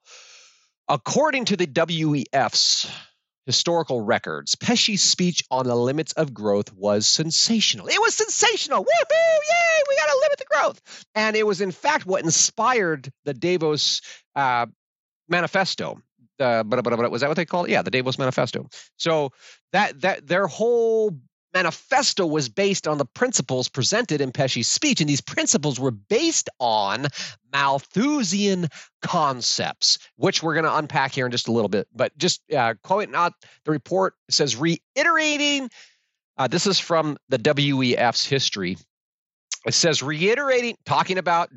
according 0.88 1.46
to 1.46 1.58
the 1.58 1.68
WEF's 1.68 2.90
historical 3.46 4.02
records, 4.02 4.56
Peccei's 4.56 5.02
speech 5.02 5.44
on 5.52 5.68
the 5.68 5.76
limits 5.76 6.14
of 6.14 6.34
growth 6.34 6.74
was 6.74 7.08
sensational. 7.08 7.88
It 7.88 8.00
was 8.00 8.16
sensational. 8.16 8.84
Woohoo! 8.84 9.10
Yay! 9.12 9.84
We 9.90 9.96
got 9.96 10.08
to 10.08 10.20
limit 10.22 10.40
the 10.40 10.46
growth. 10.50 11.06
And 11.14 11.36
it 11.36 11.46
was, 11.46 11.62
in 11.62 11.72
fact, 11.72 12.06
what 12.06 12.24
inspired 12.24 13.12
the 13.24 13.34
Davos 13.34 14.02
uh, 14.36 14.66
Manifesto. 15.30 16.02
Uh, 16.40 16.64
but, 16.64 16.84
but, 16.84 16.98
but 16.98 17.12
was 17.12 17.22
that 17.22 17.28
what 17.28 17.38
they 17.38 17.46
called 17.46 17.68
it? 17.68 17.72
Yeah, 17.72 17.82
the 17.82 17.92
Davos 17.92 18.18
Manifesto. 18.18 18.68
So 18.98 19.32
that 19.72 20.02
that 20.02 20.28
their 20.28 20.48
whole 20.48 21.18
manifesto 21.56 22.28
was 22.28 22.50
based 22.50 22.88
on 22.88 22.98
the 23.00 23.06
principles 23.06 23.70
presented 23.70 24.22
in 24.22 24.32
Peccei's 24.32 24.68
speech, 24.68 25.00
and 25.02 25.10
these 25.10 25.22
principles 25.22 25.80
were 25.80 25.90
based 25.90 26.50
on 26.60 27.08
Malthusian 27.52 28.68
concepts, 29.02 29.98
which 30.18 30.44
we're 30.44 30.54
going 30.54 30.66
to 30.66 30.76
unpack 30.76 31.14
here 31.14 31.26
in 31.26 31.32
just 31.32 31.48
a 31.48 31.52
little 31.52 31.70
bit. 31.70 31.88
But 31.96 32.16
just 32.18 32.42
uh, 32.52 32.76
quoting 32.84 33.12
not 33.12 33.34
the 33.64 33.72
report 33.72 34.14
says, 34.30 34.56
reiterating. 34.56 35.70
Uh, 36.38 36.48
this 36.48 36.68
is 36.68 36.78
from 36.78 37.18
the 37.30 37.38
WEF's 37.38 38.26
history. 38.26 38.78
It 39.66 39.74
says, 39.74 40.04
reiterating, 40.04 40.76
talking 40.86 41.18
about 41.18 41.50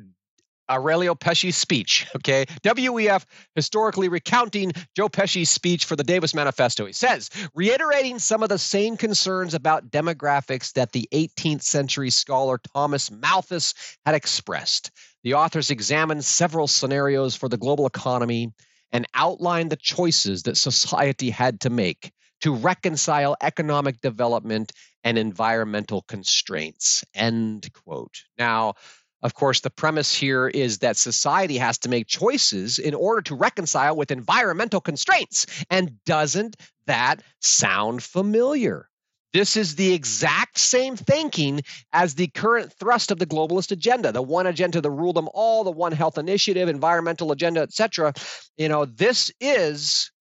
Aurelio 0.69 1.15
Peccei's 1.15 1.57
speech. 1.57 2.07
Okay, 2.15 2.45
WEF 2.63 3.25
historically 3.55 4.09
recounting 4.09 4.71
Joe 4.95 5.09
Pesci's 5.09 5.49
speech 5.49 5.85
for 5.85 5.95
the 5.95 6.03
Davos 6.03 6.33
Manifesto. 6.33 6.85
He 6.85 6.93
says, 6.93 7.29
reiterating 7.53 8.19
some 8.19 8.43
of 8.43 8.49
the 8.49 8.57
same 8.57 8.97
concerns 8.97 9.53
about 9.53 9.89
demographics 9.89 10.73
that 10.73 10.91
the 10.91 11.07
18th 11.13 11.63
century 11.63 12.09
scholar 12.09 12.59
Thomas 12.73 13.09
Malthus 13.09 13.73
had 14.05 14.15
expressed. 14.15 14.91
The 15.23 15.33
authors 15.33 15.71
examined 15.71 16.23
several 16.23 16.67
scenarios 16.67 17.35
for 17.35 17.49
the 17.49 17.57
global 17.57 17.85
economy 17.85 18.53
and 18.91 19.07
outlined 19.13 19.69
the 19.71 19.75
choices 19.75 20.43
that 20.43 20.57
society 20.57 21.29
had 21.29 21.61
to 21.61 21.69
make 21.69 22.11
to 22.41 22.53
reconcile 22.53 23.35
economic 23.41 23.99
development 24.01 24.71
and 25.03 25.17
environmental 25.17 26.03
constraints. 26.03 27.03
End 27.13 27.71
quote. 27.73 28.23
Now, 28.37 28.75
of 29.21 29.33
course, 29.33 29.59
the 29.59 29.69
premise 29.69 30.13
here 30.13 30.47
is 30.47 30.79
that 30.79 30.97
society 30.97 31.57
has 31.57 31.77
to 31.79 31.89
make 31.89 32.07
choices 32.07 32.79
in 32.79 32.93
order 32.93 33.21
to 33.23 33.35
reconcile 33.35 33.95
with 33.95 34.11
environmental 34.11 34.79
constraints. 34.79 35.45
And 35.69 36.03
doesn't 36.05 36.55
that 36.85 37.21
sound 37.39 38.01
familiar? 38.01 38.87
This 39.31 39.57
is 39.57 39.75
the 39.75 39.93
exact 39.93 40.57
same 40.57 40.95
thinking 40.95 41.61
as 41.93 42.15
the 42.15 42.27
current 42.27 42.73
thrust 42.73 43.11
of 43.11 43.19
the 43.19 43.27
globalist 43.27 43.71
agenda, 43.71 44.11
the 44.11 44.23
one 44.23 44.47
agenda 44.47 44.81
to 44.81 44.89
rule 44.89 45.13
them 45.13 45.29
all, 45.33 45.63
the 45.63 45.71
one 45.71 45.91
health 45.91 46.17
initiative, 46.17 46.67
environmental 46.67 47.31
agenda, 47.31 47.61
etc. 47.61 48.13
You 48.57 48.69
know, 48.69 48.85
this 48.85 49.31
is 49.39 50.11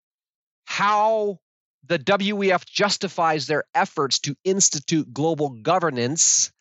how 0.66 1.38
the 1.86 1.98
WEF 1.98 2.66
justifies 2.66 3.46
their 3.46 3.64
efforts 3.74 4.18
to 4.20 4.36
institute 4.44 5.14
global 5.14 5.50
governance 5.50 6.52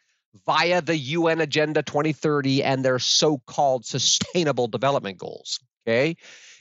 via 0.46 0.82
the 0.82 0.98
UN 0.98 1.42
Agenda 1.42 1.84
2030 1.84 2.64
and 2.64 2.84
their 2.84 3.00
so 3.00 3.40
called 3.48 3.86
sustainable 3.86 4.68
development 4.68 5.18
goals. 5.18 5.60
Okay. 5.88 6.16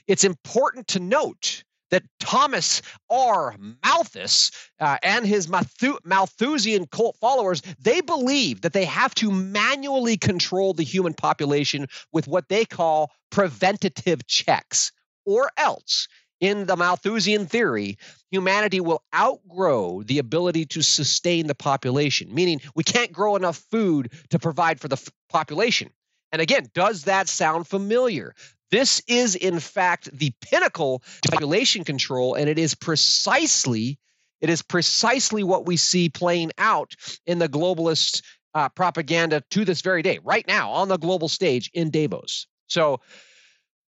It's 0.07 0.23
important 0.23 0.87
to 0.89 0.99
note 0.99 1.63
that 1.89 2.03
Thomas 2.19 2.81
R. 3.09 3.55
Malthus 3.83 4.51
uh, 4.79 4.97
and 5.03 5.25
his 5.25 5.49
Malthusian 5.49 6.85
cult 6.87 7.17
followers, 7.17 7.61
they 7.79 8.01
believe 8.01 8.61
that 8.61 8.73
they 8.73 8.85
have 8.85 9.15
to 9.15 9.31
manually 9.31 10.17
control 10.17 10.73
the 10.73 10.83
human 10.83 11.13
population 11.13 11.87
with 12.11 12.27
what 12.27 12.49
they 12.49 12.65
call 12.65 13.11
preventative 13.29 14.25
checks, 14.27 14.91
or 15.25 15.49
else 15.57 16.07
in 16.39 16.65
the 16.65 16.75
Malthusian 16.75 17.45
theory, 17.47 17.97
humanity 18.31 18.79
will 18.79 19.03
outgrow 19.13 20.03
the 20.03 20.19
ability 20.19 20.65
to 20.65 20.81
sustain 20.81 21.47
the 21.47 21.55
population, 21.55 22.33
meaning 22.33 22.61
we 22.75 22.83
can't 22.83 23.11
grow 23.11 23.35
enough 23.35 23.57
food 23.71 24.11
to 24.29 24.39
provide 24.39 24.79
for 24.79 24.87
the 24.87 24.95
f- 24.97 25.09
population. 25.29 25.89
And 26.31 26.41
again, 26.41 26.69
does 26.73 27.05
that 27.05 27.27
sound 27.27 27.67
familiar? 27.67 28.35
This 28.69 29.01
is, 29.07 29.35
in 29.35 29.59
fact, 29.59 30.09
the 30.11 30.33
pinnacle 30.41 31.01
to 31.21 31.31
population 31.31 31.83
control, 31.83 32.35
and 32.35 32.49
it 32.49 32.59
is 32.59 32.75
precisely 32.75 33.97
it 34.39 34.49
is 34.49 34.61
precisely 34.61 35.43
what 35.43 35.65
we 35.65 35.77
see 35.77 36.09
playing 36.09 36.51
out 36.57 36.95
in 37.25 37.39
the 37.39 37.49
globalist 37.49 38.21
uh, 38.53 38.69
propaganda 38.69 39.43
to 39.51 39.65
this 39.65 39.81
very 39.81 40.01
day, 40.01 40.19
right 40.23 40.47
now 40.47 40.71
on 40.71 40.87
the 40.87 40.97
global 40.97 41.27
stage 41.27 41.69
in 41.73 41.89
Davos. 41.89 42.47
So, 42.67 43.01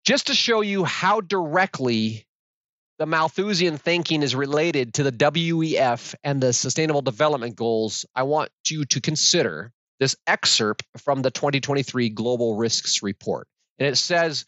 just 0.06 0.28
to 0.28 0.36
show 0.36 0.62
you 0.62 0.84
how 0.84 1.22
directly 1.22 2.28
the 2.98 3.06
Malthusian 3.06 3.78
thinking 3.78 4.24
is 4.24 4.36
related 4.36 4.94
to 4.96 5.04
the 5.04 5.12
WEF 5.12 6.16
and 6.24 6.42
the 6.42 6.54
Sustainable 6.54 7.02
Development 7.02 7.56
Goals, 7.56 8.06
I 8.16 8.24
want 8.24 8.50
you 8.70 8.86
to 8.86 9.02
consider 9.02 9.72
this 10.00 10.16
excerpt 10.28 10.84
from 10.98 11.22
the 11.22 11.32
2023 11.32 12.10
Global 12.10 12.56
Risks 12.56 13.04
Report. 13.04 13.48
And 13.80 13.88
it 13.88 13.98
says, 13.98 14.46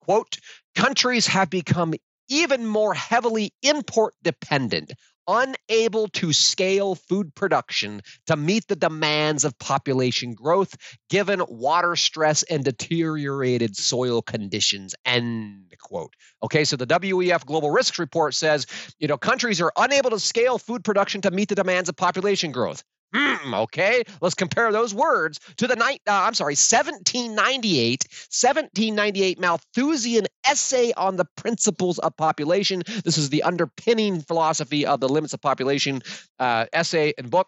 quote, 0.00 0.38
countries 0.74 1.26
have 1.28 1.50
become 1.50 1.94
even 2.28 2.66
more 2.66 2.94
heavily 2.94 3.52
import 3.62 4.14
dependent 4.22 4.92
unable 5.28 6.08
to 6.08 6.32
scale 6.32 6.94
food 6.94 7.34
production 7.34 8.00
to 8.26 8.36
meet 8.36 8.66
the 8.68 8.76
demands 8.76 9.44
of 9.44 9.58
population 9.58 10.34
growth 10.34 10.74
given 11.08 11.42
water 11.48 11.96
stress 11.96 12.42
and 12.44 12.64
deteriorated 12.64 13.76
soil 13.76 14.22
conditions 14.22 14.94
end 15.04 15.74
quote. 15.80 16.14
Okay 16.42 16.64
so 16.64 16.76
the 16.76 16.86
wef 16.86 17.44
global 17.46 17.70
risks 17.70 17.98
report 17.98 18.34
says 18.34 18.66
you 18.98 19.08
know 19.08 19.18
countries 19.18 19.60
are 19.60 19.72
unable 19.76 20.10
to 20.10 20.18
scale 20.18 20.58
food 20.58 20.84
production 20.84 21.20
to 21.20 21.30
meet 21.30 21.48
the 21.48 21.54
demands 21.54 21.88
of 21.88 21.96
population 21.96 22.52
growth 22.52 22.82
Hmm, 23.14 23.54
okay, 23.54 24.02
let's 24.20 24.34
compare 24.34 24.72
those 24.72 24.92
words 24.92 25.38
to 25.58 25.68
the 25.68 25.76
night. 25.76 26.00
Uh, 26.04 26.24
I'm 26.26 26.34
sorry, 26.34 26.54
1798, 26.54 28.04
1798 28.10 29.38
Malthusian 29.40 30.26
essay 30.44 30.92
on 30.96 31.14
the 31.14 31.24
principles 31.36 32.00
of 32.00 32.16
population. 32.16 32.82
This 33.04 33.16
is 33.16 33.30
the 33.30 33.44
underpinning 33.44 34.20
philosophy 34.20 34.84
of 34.84 34.98
the 34.98 35.08
limits 35.08 35.32
of 35.32 35.40
population 35.40 36.02
uh, 36.40 36.66
essay 36.72 37.14
and 37.16 37.30
book. 37.30 37.46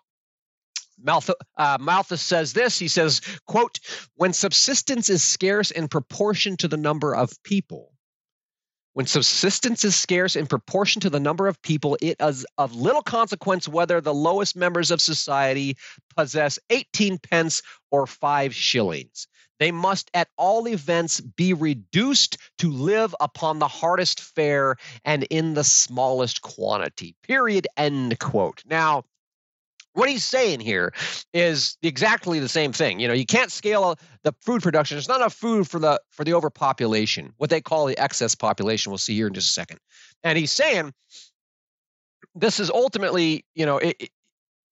Uh, 1.57 1.79
Malthus 1.81 2.23
says 2.23 2.53
this. 2.53 2.79
He 2.79 2.89
says, 2.89 3.21
"quote 3.47 3.81
When 4.15 4.33
subsistence 4.33 5.11
is 5.11 5.23
scarce 5.23 5.73
in 5.73 5.89
proportion 5.89 6.57
to 6.59 6.69
the 6.69 6.77
number 6.77 7.15
of 7.15 7.31
people." 7.43 7.96
When 8.97 9.05
subsistence 9.05 9.85
is 9.85 9.95
scarce 9.95 10.37
in 10.37 10.47
proportion 10.47 11.01
to 11.03 11.11
the 11.11 11.21
number 11.21 11.49
of 11.49 11.61
people, 11.61 11.99
it 12.01 12.17
is 12.19 12.47
of 12.57 12.75
little 12.75 13.03
consequence 13.03 13.69
whether 13.69 14.01
the 14.01 14.15
lowest 14.15 14.57
members 14.57 14.91
of 14.91 15.03
society 15.03 15.77
possess 16.17 16.59
18 16.71 17.19
pence 17.19 17.61
or 17.91 18.07
five 18.07 18.55
shillings. 18.55 19.29
They 19.61 19.71
must 19.71 20.11
at 20.15 20.29
all 20.39 20.67
events 20.67 21.21
be 21.21 21.53
reduced 21.53 22.39
to 22.57 22.73
live 22.73 23.15
upon 23.21 23.59
the 23.59 23.69
hardest 23.69 24.19
fare 24.23 24.77
and 25.05 25.25
in 25.25 25.53
the 25.53 25.65
smallest 25.65 26.41
quantity. 26.41 27.17
Period. 27.23 27.67
End 27.77 28.19
quote. 28.19 28.63
Now, 28.65 29.05
what 29.97 30.11
he's 30.11 30.25
saying 30.25 30.61
here 30.61 30.93
is 31.33 31.79
exactly 31.83 32.39
the 32.39 32.49
same 32.49 32.73
thing. 32.73 33.01
You 33.01 33.09
know, 33.09 33.15
you 33.15 33.25
can't 33.25 33.51
scale 33.51 33.97
the 34.25 34.35
food 34.43 34.63
production. 34.63 34.97
There's 34.97 35.09
not 35.09 35.21
enough 35.21 35.35
food 35.35 35.67
for 35.67 35.79
the 35.79 36.01
for 36.11 36.23
the 36.23 36.35
overpopulation, 36.35 37.33
what 37.39 37.49
they 37.51 37.61
call 37.61 37.87
the 37.87 37.99
excess 37.99 38.35
population. 38.35 38.91
We'll 38.91 38.99
see 38.99 39.15
here 39.15 39.27
in 39.27 39.35
just 39.35 39.49
a 39.49 39.53
second. 39.53 39.79
And 40.23 40.37
he's 40.37 40.53
saying 40.53 40.93
this 42.35 42.61
is 42.61 42.71
ultimately, 42.71 43.45
you 43.55 43.65
know, 43.65 43.79
it, 43.79 44.11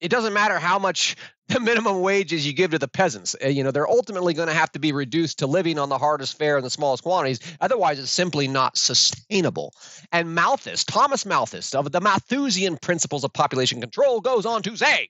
it 0.00 0.10
doesn't 0.10 0.32
matter 0.32 0.58
how 0.58 0.78
much 0.78 1.16
the 1.48 1.60
minimum 1.60 2.00
wages 2.00 2.46
you 2.46 2.52
give 2.52 2.70
to 2.70 2.78
the 2.78 2.88
peasants. 2.88 3.36
Uh, 3.42 3.48
you 3.48 3.62
know, 3.62 3.70
they're 3.70 3.88
ultimately 3.88 4.32
going 4.32 4.48
to 4.48 4.54
have 4.54 4.72
to 4.72 4.78
be 4.78 4.92
reduced 4.92 5.40
to 5.40 5.46
living 5.46 5.78
on 5.78 5.88
the 5.88 5.98
hardest 5.98 6.38
fare 6.38 6.56
in 6.56 6.64
the 6.64 6.70
smallest 6.70 7.02
quantities. 7.02 7.40
Otherwise, 7.60 7.98
it's 7.98 8.10
simply 8.10 8.48
not 8.48 8.78
sustainable. 8.78 9.72
And 10.10 10.34
Malthus, 10.34 10.84
Thomas 10.84 11.26
Malthus 11.26 11.74
of 11.74 11.92
the 11.92 12.00
Malthusian 12.00 12.78
Principles 12.78 13.24
of 13.24 13.32
Population 13.32 13.80
Control, 13.80 14.20
goes 14.20 14.46
on 14.46 14.62
to 14.62 14.76
say, 14.76 15.08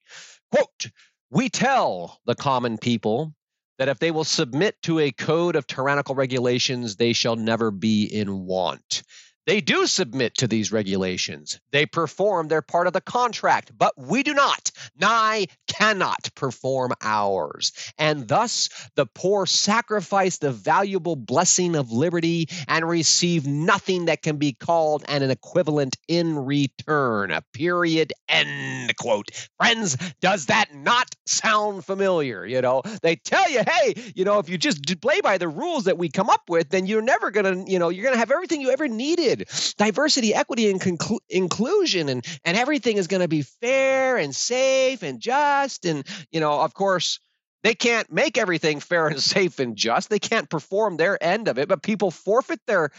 quote, 0.51 0.91
we 1.31 1.49
tell 1.49 2.21
the 2.27 2.35
common 2.35 2.79
people 2.79 3.33
that 3.79 3.89
if 3.89 3.99
they 3.99 4.11
will 4.11 4.25
submit 4.25 4.81
to 4.83 5.01
a 5.01 5.11
code 5.11 5.57
of 5.57 5.67
tyrannical 5.67 6.15
regulations, 6.15 6.97
they 6.97 7.13
shall 7.13 7.37
never 7.37 7.71
be 7.71 8.05
in 8.05 8.45
want. 8.47 9.03
They 9.47 9.61
do 9.61 9.87
submit 9.87 10.37
to 10.39 10.49
these 10.49 10.73
regulations. 10.73 11.61
They 11.71 11.85
perform 11.85 12.49
their 12.49 12.63
part 12.63 12.87
of 12.87 12.95
the 12.95 13.03
contract, 13.03 13.73
but 13.77 13.93
we 13.99 14.23
do 14.23 14.33
not, 14.33 14.71
nigh 14.99 15.47
cannot 15.69 16.31
perform 16.35 16.93
ours. 17.03 17.73
And 17.99 18.27
thus 18.27 18.71
the 18.95 19.07
poor 19.07 19.45
sacrifice 19.45 20.39
the 20.39 20.51
valuable 20.51 21.17
blessing 21.17 21.77
of 21.77 21.93
liberty 21.93 22.49
and 22.69 22.89
receive 22.89 23.47
nothing 23.47 24.07
that 24.07 24.23
can 24.23 24.37
be 24.37 24.53
called 24.53 25.05
an 25.09 25.23
equivalent 25.31 25.97
in 26.09 26.39
return. 26.39 27.31
A 27.31 27.43
period. 27.53 28.15
End 28.29 28.97
quote. 28.97 29.31
Friends, 29.59 29.97
does 30.21 30.47
that 30.47 30.75
not 30.75 31.11
sound 31.27 31.85
familiar? 31.85 32.47
You 32.47 32.63
know, 32.63 32.83
they 33.03 33.17
tell 33.17 33.51
you, 33.51 33.63
hey, 33.67 33.95
you 34.15 34.25
know, 34.25 34.39
if 34.39 34.49
you 34.49 34.57
just 34.57 34.85
play 35.03 35.21
by 35.21 35.37
the 35.37 35.49
rules 35.49 35.85
that 35.85 35.99
we 35.99 36.09
come 36.09 36.31
up 36.31 36.49
with, 36.49 36.71
then 36.71 36.87
you're 36.87 37.03
never 37.03 37.31
going 37.31 37.65
to, 37.67 37.71
you 37.71 37.79
know, 37.79 37.91
you're 37.91 38.05
going 38.05 38.15
to 38.15 38.19
have 38.19 38.31
everything 38.31 38.61
you 38.61 38.71
ever 38.71 38.89
needed 38.89 39.34
diversity, 39.77 40.35
equity, 40.35 40.71
and 40.71 40.81
conclu- 40.81 41.21
inclusion, 41.29 42.09
and 42.09 42.25
and 42.45 42.57
everything 42.57 42.97
is 42.97 43.07
going 43.07 43.23
to 43.23 43.29
be 43.29 43.43
fair 43.43 44.17
and 44.17 44.35
safe 44.35 45.03
and 45.03 45.21
just. 45.21 45.85
And 45.85 46.07
you 46.31 46.41
know, 46.41 46.61
of 46.61 46.75
course, 46.75 47.21
they 47.63 47.75
can't 47.75 48.11
make 48.13 48.39
everything 48.39 48.81
fair 48.81 49.09
and 49.09 49.21
safe 49.35 49.59
and 49.59 49.77
just. 49.77 50.11
They 50.11 50.19
can't 50.19 50.49
perform 50.49 50.97
their 50.97 51.23
end 51.23 51.49
of 51.49 51.59
it, 51.59 51.69
but 51.69 51.83
people 51.83 52.11
forfeit 52.11 52.61
their 52.67 52.91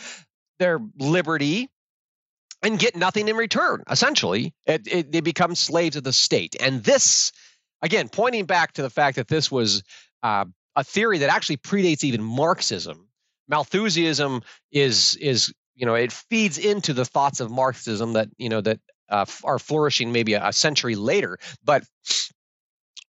their 0.59 0.79
liberty 0.97 1.69
and 2.61 2.79
get 2.79 2.95
nothing 2.95 3.27
in 3.27 3.35
return. 3.35 3.83
Essentially, 3.89 4.53
it, 4.65 4.87
it, 4.91 5.11
they 5.11 5.21
become 5.21 5.55
slaves 5.55 5.95
of 5.95 6.03
the 6.03 6.13
state. 6.13 6.55
And 6.59 6.83
this, 6.83 7.31
again, 7.81 8.09
pointing 8.09 8.45
back 8.45 8.73
to 8.73 8.81
the 8.81 8.89
fact 8.89 9.17
that 9.17 9.27
this 9.27 9.51
was 9.51 9.83
uh, 10.23 10.45
a 10.75 10.83
theory 10.83 11.19
that 11.19 11.29
actually 11.29 11.57
predates 11.57 12.03
even 12.03 12.23
Marxism. 12.23 13.07
Malthusianism 13.49 14.41
is 14.71 15.15
is 15.15 15.53
you 15.75 15.85
know 15.85 15.95
it 15.95 16.11
feeds 16.11 16.57
into 16.57 16.93
the 16.93 17.05
thoughts 17.05 17.39
of 17.39 17.51
marxism 17.51 18.13
that 18.13 18.29
you 18.37 18.49
know 18.49 18.61
that 18.61 18.79
uh, 19.09 19.25
are 19.43 19.59
flourishing 19.59 20.11
maybe 20.11 20.33
a, 20.33 20.47
a 20.47 20.53
century 20.53 20.95
later. 20.95 21.37
But 21.63 21.83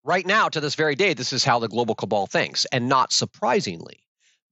right 0.05 0.27
now 0.27 0.49
to 0.49 0.61
this 0.61 0.75
very 0.75 0.95
day 0.95 1.15
this 1.15 1.33
is 1.33 1.45
how 1.45 1.59
the 1.59 1.69
global 1.69 1.95
cabal 1.95 2.27
thinks. 2.27 2.67
And 2.67 2.89
not 2.89 3.13
surprisingly 3.13 4.01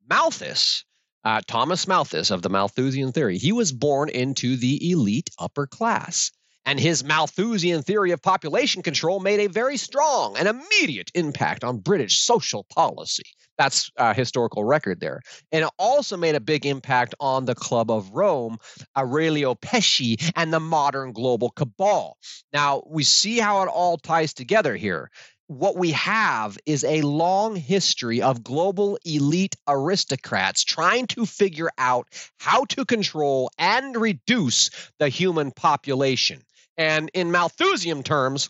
malthus 0.09 0.85
uh, 1.25 1.41
thomas 1.47 1.87
malthus 1.87 2.31
of 2.31 2.43
the 2.43 2.51
malthusian 2.51 3.13
theory 3.13 3.39
he 3.39 3.53
was 3.53 3.73
born 3.73 4.09
into 4.09 4.57
the 4.57 4.91
elite 4.91 5.31
upper 5.39 5.67
class. 5.67 6.31
And 6.67 6.81
his 6.81 7.05
Malthusian 7.05 7.83
theory 7.83 8.13
of 8.13 8.23
population 8.23 8.83
control 8.83 9.21
made 9.21 9.41
a 9.41 9.49
very 9.49 9.77
strong 9.77 10.39
and 10.39 10.49
immediate 10.49 11.11
impact 11.15 11.63
on 11.63 11.79
British 11.79 12.23
social 12.23 12.65
policy. 12.65 13.25
That's 13.59 13.91
a 13.97 14.15
historical 14.15 14.65
record 14.65 15.01
there. 15.01 15.21
And 15.53 15.65
it 15.65 15.71
also 15.79 16.17
made 16.17 16.35
a 16.35 16.41
big 16.41 16.67
impact 16.67 17.15
on 17.21 17.45
the 17.45 17.55
Club 17.55 17.91
of 17.91 18.11
Rome, 18.11 18.59
Aurelio 18.97 19.55
Peccei, 19.55 20.17
and 20.35 20.53
the 20.53 20.61
modern 20.61 21.13
global 21.13 21.51
cabal. 21.51 22.17
Now, 22.53 22.83
we 22.87 23.05
see 23.05 23.39
how 23.39 23.63
it 23.63 23.69
all 23.69 23.97
ties 23.97 24.35
together 24.35 24.75
here 24.77 25.11
what 25.47 25.77
we 25.77 25.93
have 25.93 26.57
is 26.65 26.85
a 26.85 27.03
long 27.03 27.57
history 27.57 28.23
of 28.23 28.43
global 28.43 28.99
elite 29.05 29.57
aristocrats 29.69 30.65
trying 30.65 31.07
to 31.09 31.27
figure 31.27 31.71
out 31.77 32.09
how 32.39 32.65
to 32.65 32.85
control 32.85 33.51
and 33.59 33.95
reduce 33.97 34.71
the 34.99 35.09
human 35.09 35.51
population. 35.51 36.43
And 36.77 37.11
in 37.15 37.31
Malthusian 37.31 38.03
terms, 38.03 38.49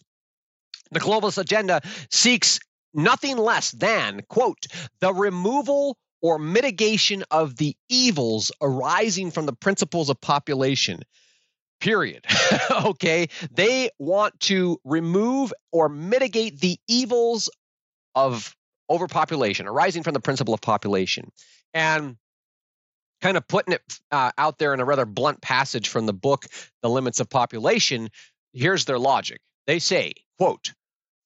the 0.92 1.00
globalist 1.00 1.38
agenda 1.38 1.81
seeks 2.11 2.61
nothing 2.94 3.37
less 3.37 3.72
than, 3.72 4.22
quote, 4.28 4.66
the 5.00 5.12
removal 5.12 5.98
or 6.22 6.38
mitigation 6.38 7.22
of 7.30 7.57
the 7.57 7.76
evils 7.88 8.50
arising 8.62 9.30
from 9.30 9.46
the 9.46 9.52
principles 9.52 10.09
of 10.09 10.20
population. 10.20 11.00
Period. 11.80 12.24
okay. 12.87 13.28
They 13.50 13.90
want 13.98 14.40
to 14.40 14.78
remove 14.85 15.52
or 15.70 15.88
mitigate 15.88 16.61
the 16.61 16.78
evils 16.88 17.50
of 18.14 18.57
overpopulation 18.88 19.66
arising 19.66 20.02
from 20.02 20.14
the 20.14 20.20
principle 20.20 20.54
of 20.54 20.61
population. 20.61 21.30
And 21.74 22.16
kind 23.20 23.37
of 23.37 23.46
putting 23.48 23.74
it 23.74 23.83
uh, 24.11 24.33
out 24.37 24.59
there 24.59 24.74
in 24.74 24.80
a 24.80 24.85
rather 24.85 25.07
blunt 25.07 25.40
passage 25.40 25.88
from 25.88 26.07
the 26.07 26.12
book, 26.12 26.46
The 26.83 26.90
Limits 26.90 27.20
of 27.20 27.28
Population, 27.28 28.09
here's 28.52 28.85
their 28.85 28.98
logic. 28.98 29.40
They 29.66 29.78
say, 29.78 30.14
quote, 30.38 30.72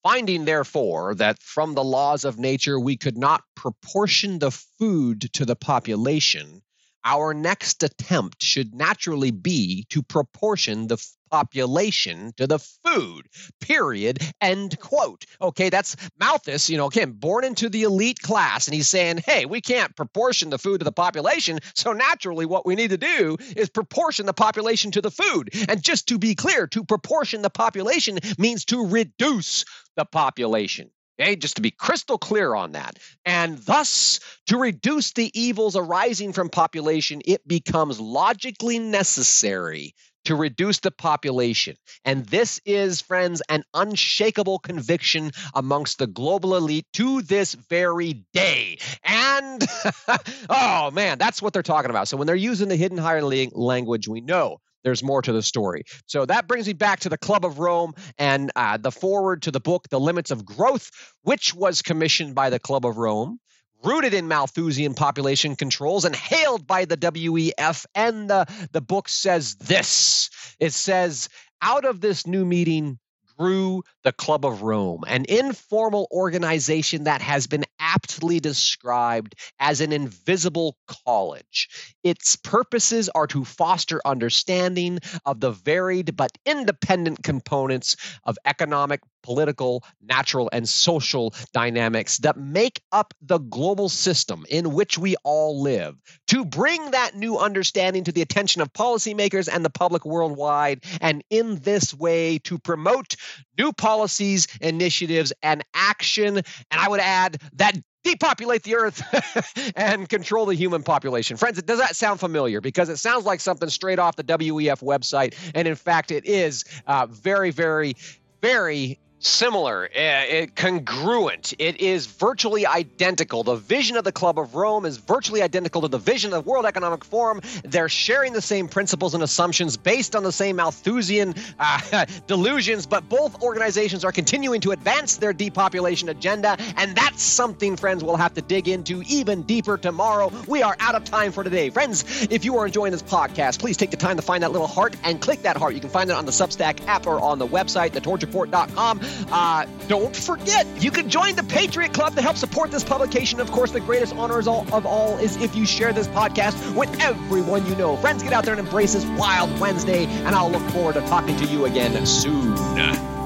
Finding, 0.03 0.45
therefore, 0.45 1.13
that 1.15 1.41
from 1.41 1.75
the 1.75 1.83
laws 1.83 2.23
of 2.23 2.39
nature 2.39 2.79
we 2.79 2.95
could 2.95 3.17
not 3.17 3.43
proportion 3.55 4.39
the 4.39 4.51
food 4.51 5.29
to 5.33 5.45
the 5.45 5.55
population, 5.55 6.61
our 7.03 7.33
next 7.33 7.83
attempt 7.83 8.41
should 8.41 8.73
naturally 8.73 9.31
be 9.31 9.85
to 9.89 10.01
proportion 10.01 10.87
the 10.87 10.97
population 11.31 12.31
to 12.37 12.47
the 12.47 12.59
food 12.59 13.27
period 13.61 14.19
end 14.41 14.79
quote. 14.79 15.25
Okay 15.41 15.69
that's 15.69 15.95
malthus 16.19 16.69
you 16.69 16.77
know 16.77 16.87
again 16.87 17.11
born 17.11 17.43
into 17.43 17.69
the 17.69 17.83
elite 17.83 18.21
class 18.21 18.67
and 18.67 18.75
he's 18.75 18.87
saying 18.87 19.19
hey 19.25 19.45
we 19.45 19.61
can't 19.61 19.95
proportion 19.95 20.49
the 20.49 20.57
food 20.57 20.79
to 20.79 20.85
the 20.85 20.91
population 20.91 21.59
so 21.75 21.93
naturally 21.93 22.45
what 22.45 22.65
we 22.65 22.75
need 22.75 22.89
to 22.89 22.97
do 22.97 23.37
is 23.55 23.69
proportion 23.69 24.25
the 24.25 24.33
population 24.33 24.91
to 24.91 25.01
the 25.01 25.11
food. 25.11 25.49
And 25.67 25.81
just 25.81 26.07
to 26.07 26.17
be 26.17 26.35
clear 26.35 26.67
to 26.67 26.83
proportion 26.83 27.41
the 27.41 27.49
population 27.49 28.19
means 28.37 28.65
to 28.65 28.85
reduce 28.85 29.65
the 29.95 30.05
population 30.05 30.91
Okay, 31.21 31.35
just 31.35 31.57
to 31.57 31.61
be 31.61 31.71
crystal 31.71 32.17
clear 32.17 32.55
on 32.55 32.71
that. 32.73 32.97
And 33.25 33.57
thus, 33.57 34.21
to 34.47 34.57
reduce 34.57 35.11
the 35.11 35.29
evils 35.37 35.75
arising 35.75 36.31
from 36.31 36.47
population, 36.47 37.21
it 37.25 37.45
becomes 37.45 37.99
logically 37.99 38.79
necessary 38.79 39.95
to 40.25 40.35
reduce 40.35 40.79
the 40.79 40.91
population. 40.91 41.75
And 42.05 42.25
this 42.25 42.59
is, 42.65 43.01
friends, 43.01 43.41
an 43.49 43.63
unshakable 43.73 44.59
conviction 44.59 45.31
amongst 45.53 45.99
the 45.99 46.07
global 46.07 46.55
elite 46.55 46.85
to 46.93 47.21
this 47.21 47.53
very 47.53 48.25
day. 48.33 48.79
And, 49.03 49.65
oh 50.49 50.91
man, 50.91 51.17
that's 51.17 51.41
what 51.41 51.53
they're 51.53 51.63
talking 51.63 51.89
about. 51.89 52.07
So 52.07 52.17
when 52.17 52.27
they're 52.27 52.35
using 52.35 52.69
the 52.69 52.75
hidden 52.75 52.97
higher 52.97 53.21
language, 53.21 54.07
we 54.07 54.21
know 54.21 54.59
there's 54.83 55.03
more 55.03 55.21
to 55.21 55.31
the 55.31 55.41
story. 55.41 55.83
So 56.05 56.25
that 56.25 56.47
brings 56.47 56.67
me 56.67 56.73
back 56.73 57.01
to 57.01 57.09
the 57.09 57.17
Club 57.17 57.45
of 57.45 57.59
Rome 57.59 57.93
and 58.17 58.51
uh, 58.55 58.77
the 58.77 58.91
forward 58.91 59.43
to 59.43 59.51
the 59.51 59.59
book, 59.59 59.89
The 59.89 59.99
Limits 59.99 60.31
of 60.31 60.45
Growth, 60.45 60.89
which 61.23 61.53
was 61.53 61.81
commissioned 61.81 62.35
by 62.35 62.49
the 62.49 62.59
Club 62.59 62.85
of 62.85 62.97
Rome. 62.97 63.39
Rooted 63.83 64.13
in 64.13 64.27
Malthusian 64.27 64.93
population 64.93 65.55
controls 65.55 66.05
and 66.05 66.15
hailed 66.15 66.67
by 66.67 66.85
the 66.85 66.97
WEF. 66.97 67.85
And 67.95 68.29
the, 68.29 68.45
the 68.71 68.81
book 68.81 69.07
says 69.07 69.55
this 69.55 70.29
it 70.59 70.73
says, 70.73 71.29
out 71.61 71.85
of 71.85 72.01
this 72.01 72.27
new 72.27 72.45
meeting, 72.45 72.99
grew 73.39 73.83
the 74.03 74.11
Club 74.11 74.45
of 74.45 74.63
Rome, 74.63 75.03
an 75.07 75.25
informal 75.29 76.09
organization 76.11 77.05
that 77.05 77.21
has 77.21 77.47
been 77.47 77.63
aptly 77.79 78.41
described 78.41 79.35
as 79.59 79.79
an 79.79 79.93
invisible 79.93 80.75
college. 81.05 81.69
Its 82.03 82.35
purposes 82.35 83.09
are 83.15 83.27
to 83.27 83.45
foster 83.45 84.01
understanding 84.03 84.99
of 85.25 85.39
the 85.39 85.51
varied 85.51 86.17
but 86.17 86.37
independent 86.45 87.23
components 87.23 87.95
of 88.25 88.37
economic, 88.45 88.99
political, 89.23 89.83
natural, 90.01 90.49
and 90.51 90.67
social 90.67 91.33
dynamics 91.53 92.17
that 92.19 92.37
make 92.37 92.81
up 92.91 93.13
the 93.21 93.37
global 93.37 93.89
system 93.89 94.45
in 94.49 94.73
which 94.73 94.97
we 94.97 95.15
all 95.23 95.61
live, 95.61 95.95
to 96.27 96.45
bring 96.45 96.91
that 96.91 97.15
new 97.15 97.37
understanding 97.37 98.03
to 98.03 98.11
the 98.11 98.21
attention 98.21 98.61
of 98.61 98.71
policymakers 98.73 99.49
and 99.51 99.63
the 99.63 99.69
public 99.69 100.05
worldwide, 100.05 100.83
and 101.01 101.23
in 101.29 101.59
this 101.59 101.93
way 101.93 102.37
to 102.39 102.57
promote 102.57 103.15
new 103.57 103.71
policies, 103.73 104.47
initiatives, 104.61 105.33
and 105.43 105.63
action. 105.73 106.37
And 106.37 106.45
I 106.71 106.89
would 106.89 106.99
add 106.99 107.41
that 107.53 107.75
depopulate 108.03 108.63
the 108.63 108.75
earth 108.75 109.73
and 109.75 110.07
control 110.07 110.45
the 110.45 110.55
human 110.55 110.83
population. 110.83 111.37
Friends, 111.37 111.61
does 111.61 111.79
that 111.79 111.95
sound 111.95 112.19
familiar? 112.19 112.61
Because 112.61 112.89
it 112.89 112.97
sounds 112.97 113.25
like 113.25 113.39
something 113.39 113.69
straight 113.69 113.99
off 113.99 114.15
the 114.15 114.23
WEF 114.23 114.81
website. 114.81 115.35
And 115.53 115.67
in 115.67 115.75
fact, 115.75 116.11
it 116.11 116.25
is 116.25 116.63
uh, 116.87 117.07
very, 117.07 117.51
very, 117.51 117.95
very 118.41 118.99
similar, 119.19 119.89
uh, 119.95 120.45
congruent. 120.55 121.53
It 121.59 121.81
is 121.81 122.05
virtually 122.05 122.65
identical. 122.65 123.43
The 123.43 123.55
vision 123.55 123.97
of 123.97 124.03
the 124.03 124.11
Club 124.11 124.39
of 124.39 124.55
Rome 124.55 124.85
is 124.85 124.97
virtually 124.97 125.41
identical 125.41 125.81
to 125.81 125.87
the 125.87 125.97
vision 125.97 126.33
of 126.33 126.43
the 126.43 126.49
World 126.49 126.65
Economic 126.65 127.03
Forum. 127.03 127.41
They're 127.63 127.89
sharing 127.89 128.33
the 128.33 128.41
same 128.41 128.67
principles 128.67 129.13
and 129.13 129.23
assumptions 129.23 129.77
based 129.77 130.15
on 130.15 130.23
the 130.23 130.31
same 130.31 130.55
Malthusian 130.55 131.35
uh, 131.59 132.05
delusions, 132.27 132.85
but 132.85 133.07
both 133.09 133.41
organizations 133.43 134.05
are 134.05 134.11
continuing 134.11 134.61
to 134.61 134.71
advance 134.71 135.17
their 135.17 135.33
depopulation 135.33 136.09
agenda, 136.09 136.57
and 136.77 136.95
that's 136.95 137.21
something, 137.21 137.75
friends, 137.75 138.03
we'll 138.03 138.15
have 138.15 138.33
to 138.35 138.41
dig 138.41 138.67
into 138.67 139.03
even 139.03 139.43
deeper 139.43 139.77
tomorrow. 139.77 140.31
We 140.47 140.63
are 140.63 140.75
out 140.79 140.95
of 140.95 141.03
time 141.03 141.31
for 141.31 141.43
today. 141.43 141.69
Friends, 141.69 142.27
if 142.31 142.45
you 142.45 142.57
are 142.57 142.65
enjoying 142.65 142.91
this 142.91 143.03
podcast, 143.03 143.59
please 143.59 143.77
take 143.77 143.91
the 143.91 143.97
time 143.97 144.15
to 144.15 144.21
find 144.21 144.43
that 144.43 144.51
little 144.51 144.67
heart 144.67 144.95
and 145.03 145.19
click 145.19 145.41
that 145.41 145.57
heart. 145.57 145.73
You 145.73 145.81
can 145.81 145.89
find 145.89 146.09
it 146.09 146.15
on 146.15 146.25
the 146.25 146.31
Substack 146.31 146.85
app 146.87 147.05
or 147.05 147.19
on 147.19 147.39
the 147.39 147.47
website, 147.47 147.91
thetorchreport.com. 147.91 148.99
Uh, 149.31 149.65
don't 149.87 150.15
forget, 150.15 150.65
you 150.81 150.91
can 150.91 151.09
join 151.09 151.35
the 151.35 151.43
Patriot 151.43 151.93
Club 151.93 152.15
to 152.15 152.21
help 152.21 152.37
support 152.37 152.71
this 152.71 152.83
publication. 152.83 153.39
Of 153.39 153.51
course, 153.51 153.71
the 153.71 153.79
greatest 153.79 154.15
honor 154.15 154.39
of 154.39 154.85
all 154.85 155.17
is 155.17 155.35
if 155.41 155.55
you 155.55 155.65
share 155.65 155.93
this 155.93 156.07
podcast 156.07 156.75
with 156.75 156.89
everyone 157.01 157.65
you 157.67 157.75
know. 157.75 157.97
Friends, 157.97 158.23
get 158.23 158.33
out 158.33 158.45
there 158.45 158.53
and 158.53 158.59
embrace 158.59 158.93
this 158.93 159.05
wild 159.19 159.59
Wednesday, 159.59 160.05
and 160.05 160.35
I'll 160.35 160.51
look 160.51 160.67
forward 160.71 160.93
to 160.93 161.01
talking 161.01 161.35
to 161.37 161.45
you 161.45 161.65
again 161.65 162.05
soon. 162.05 163.18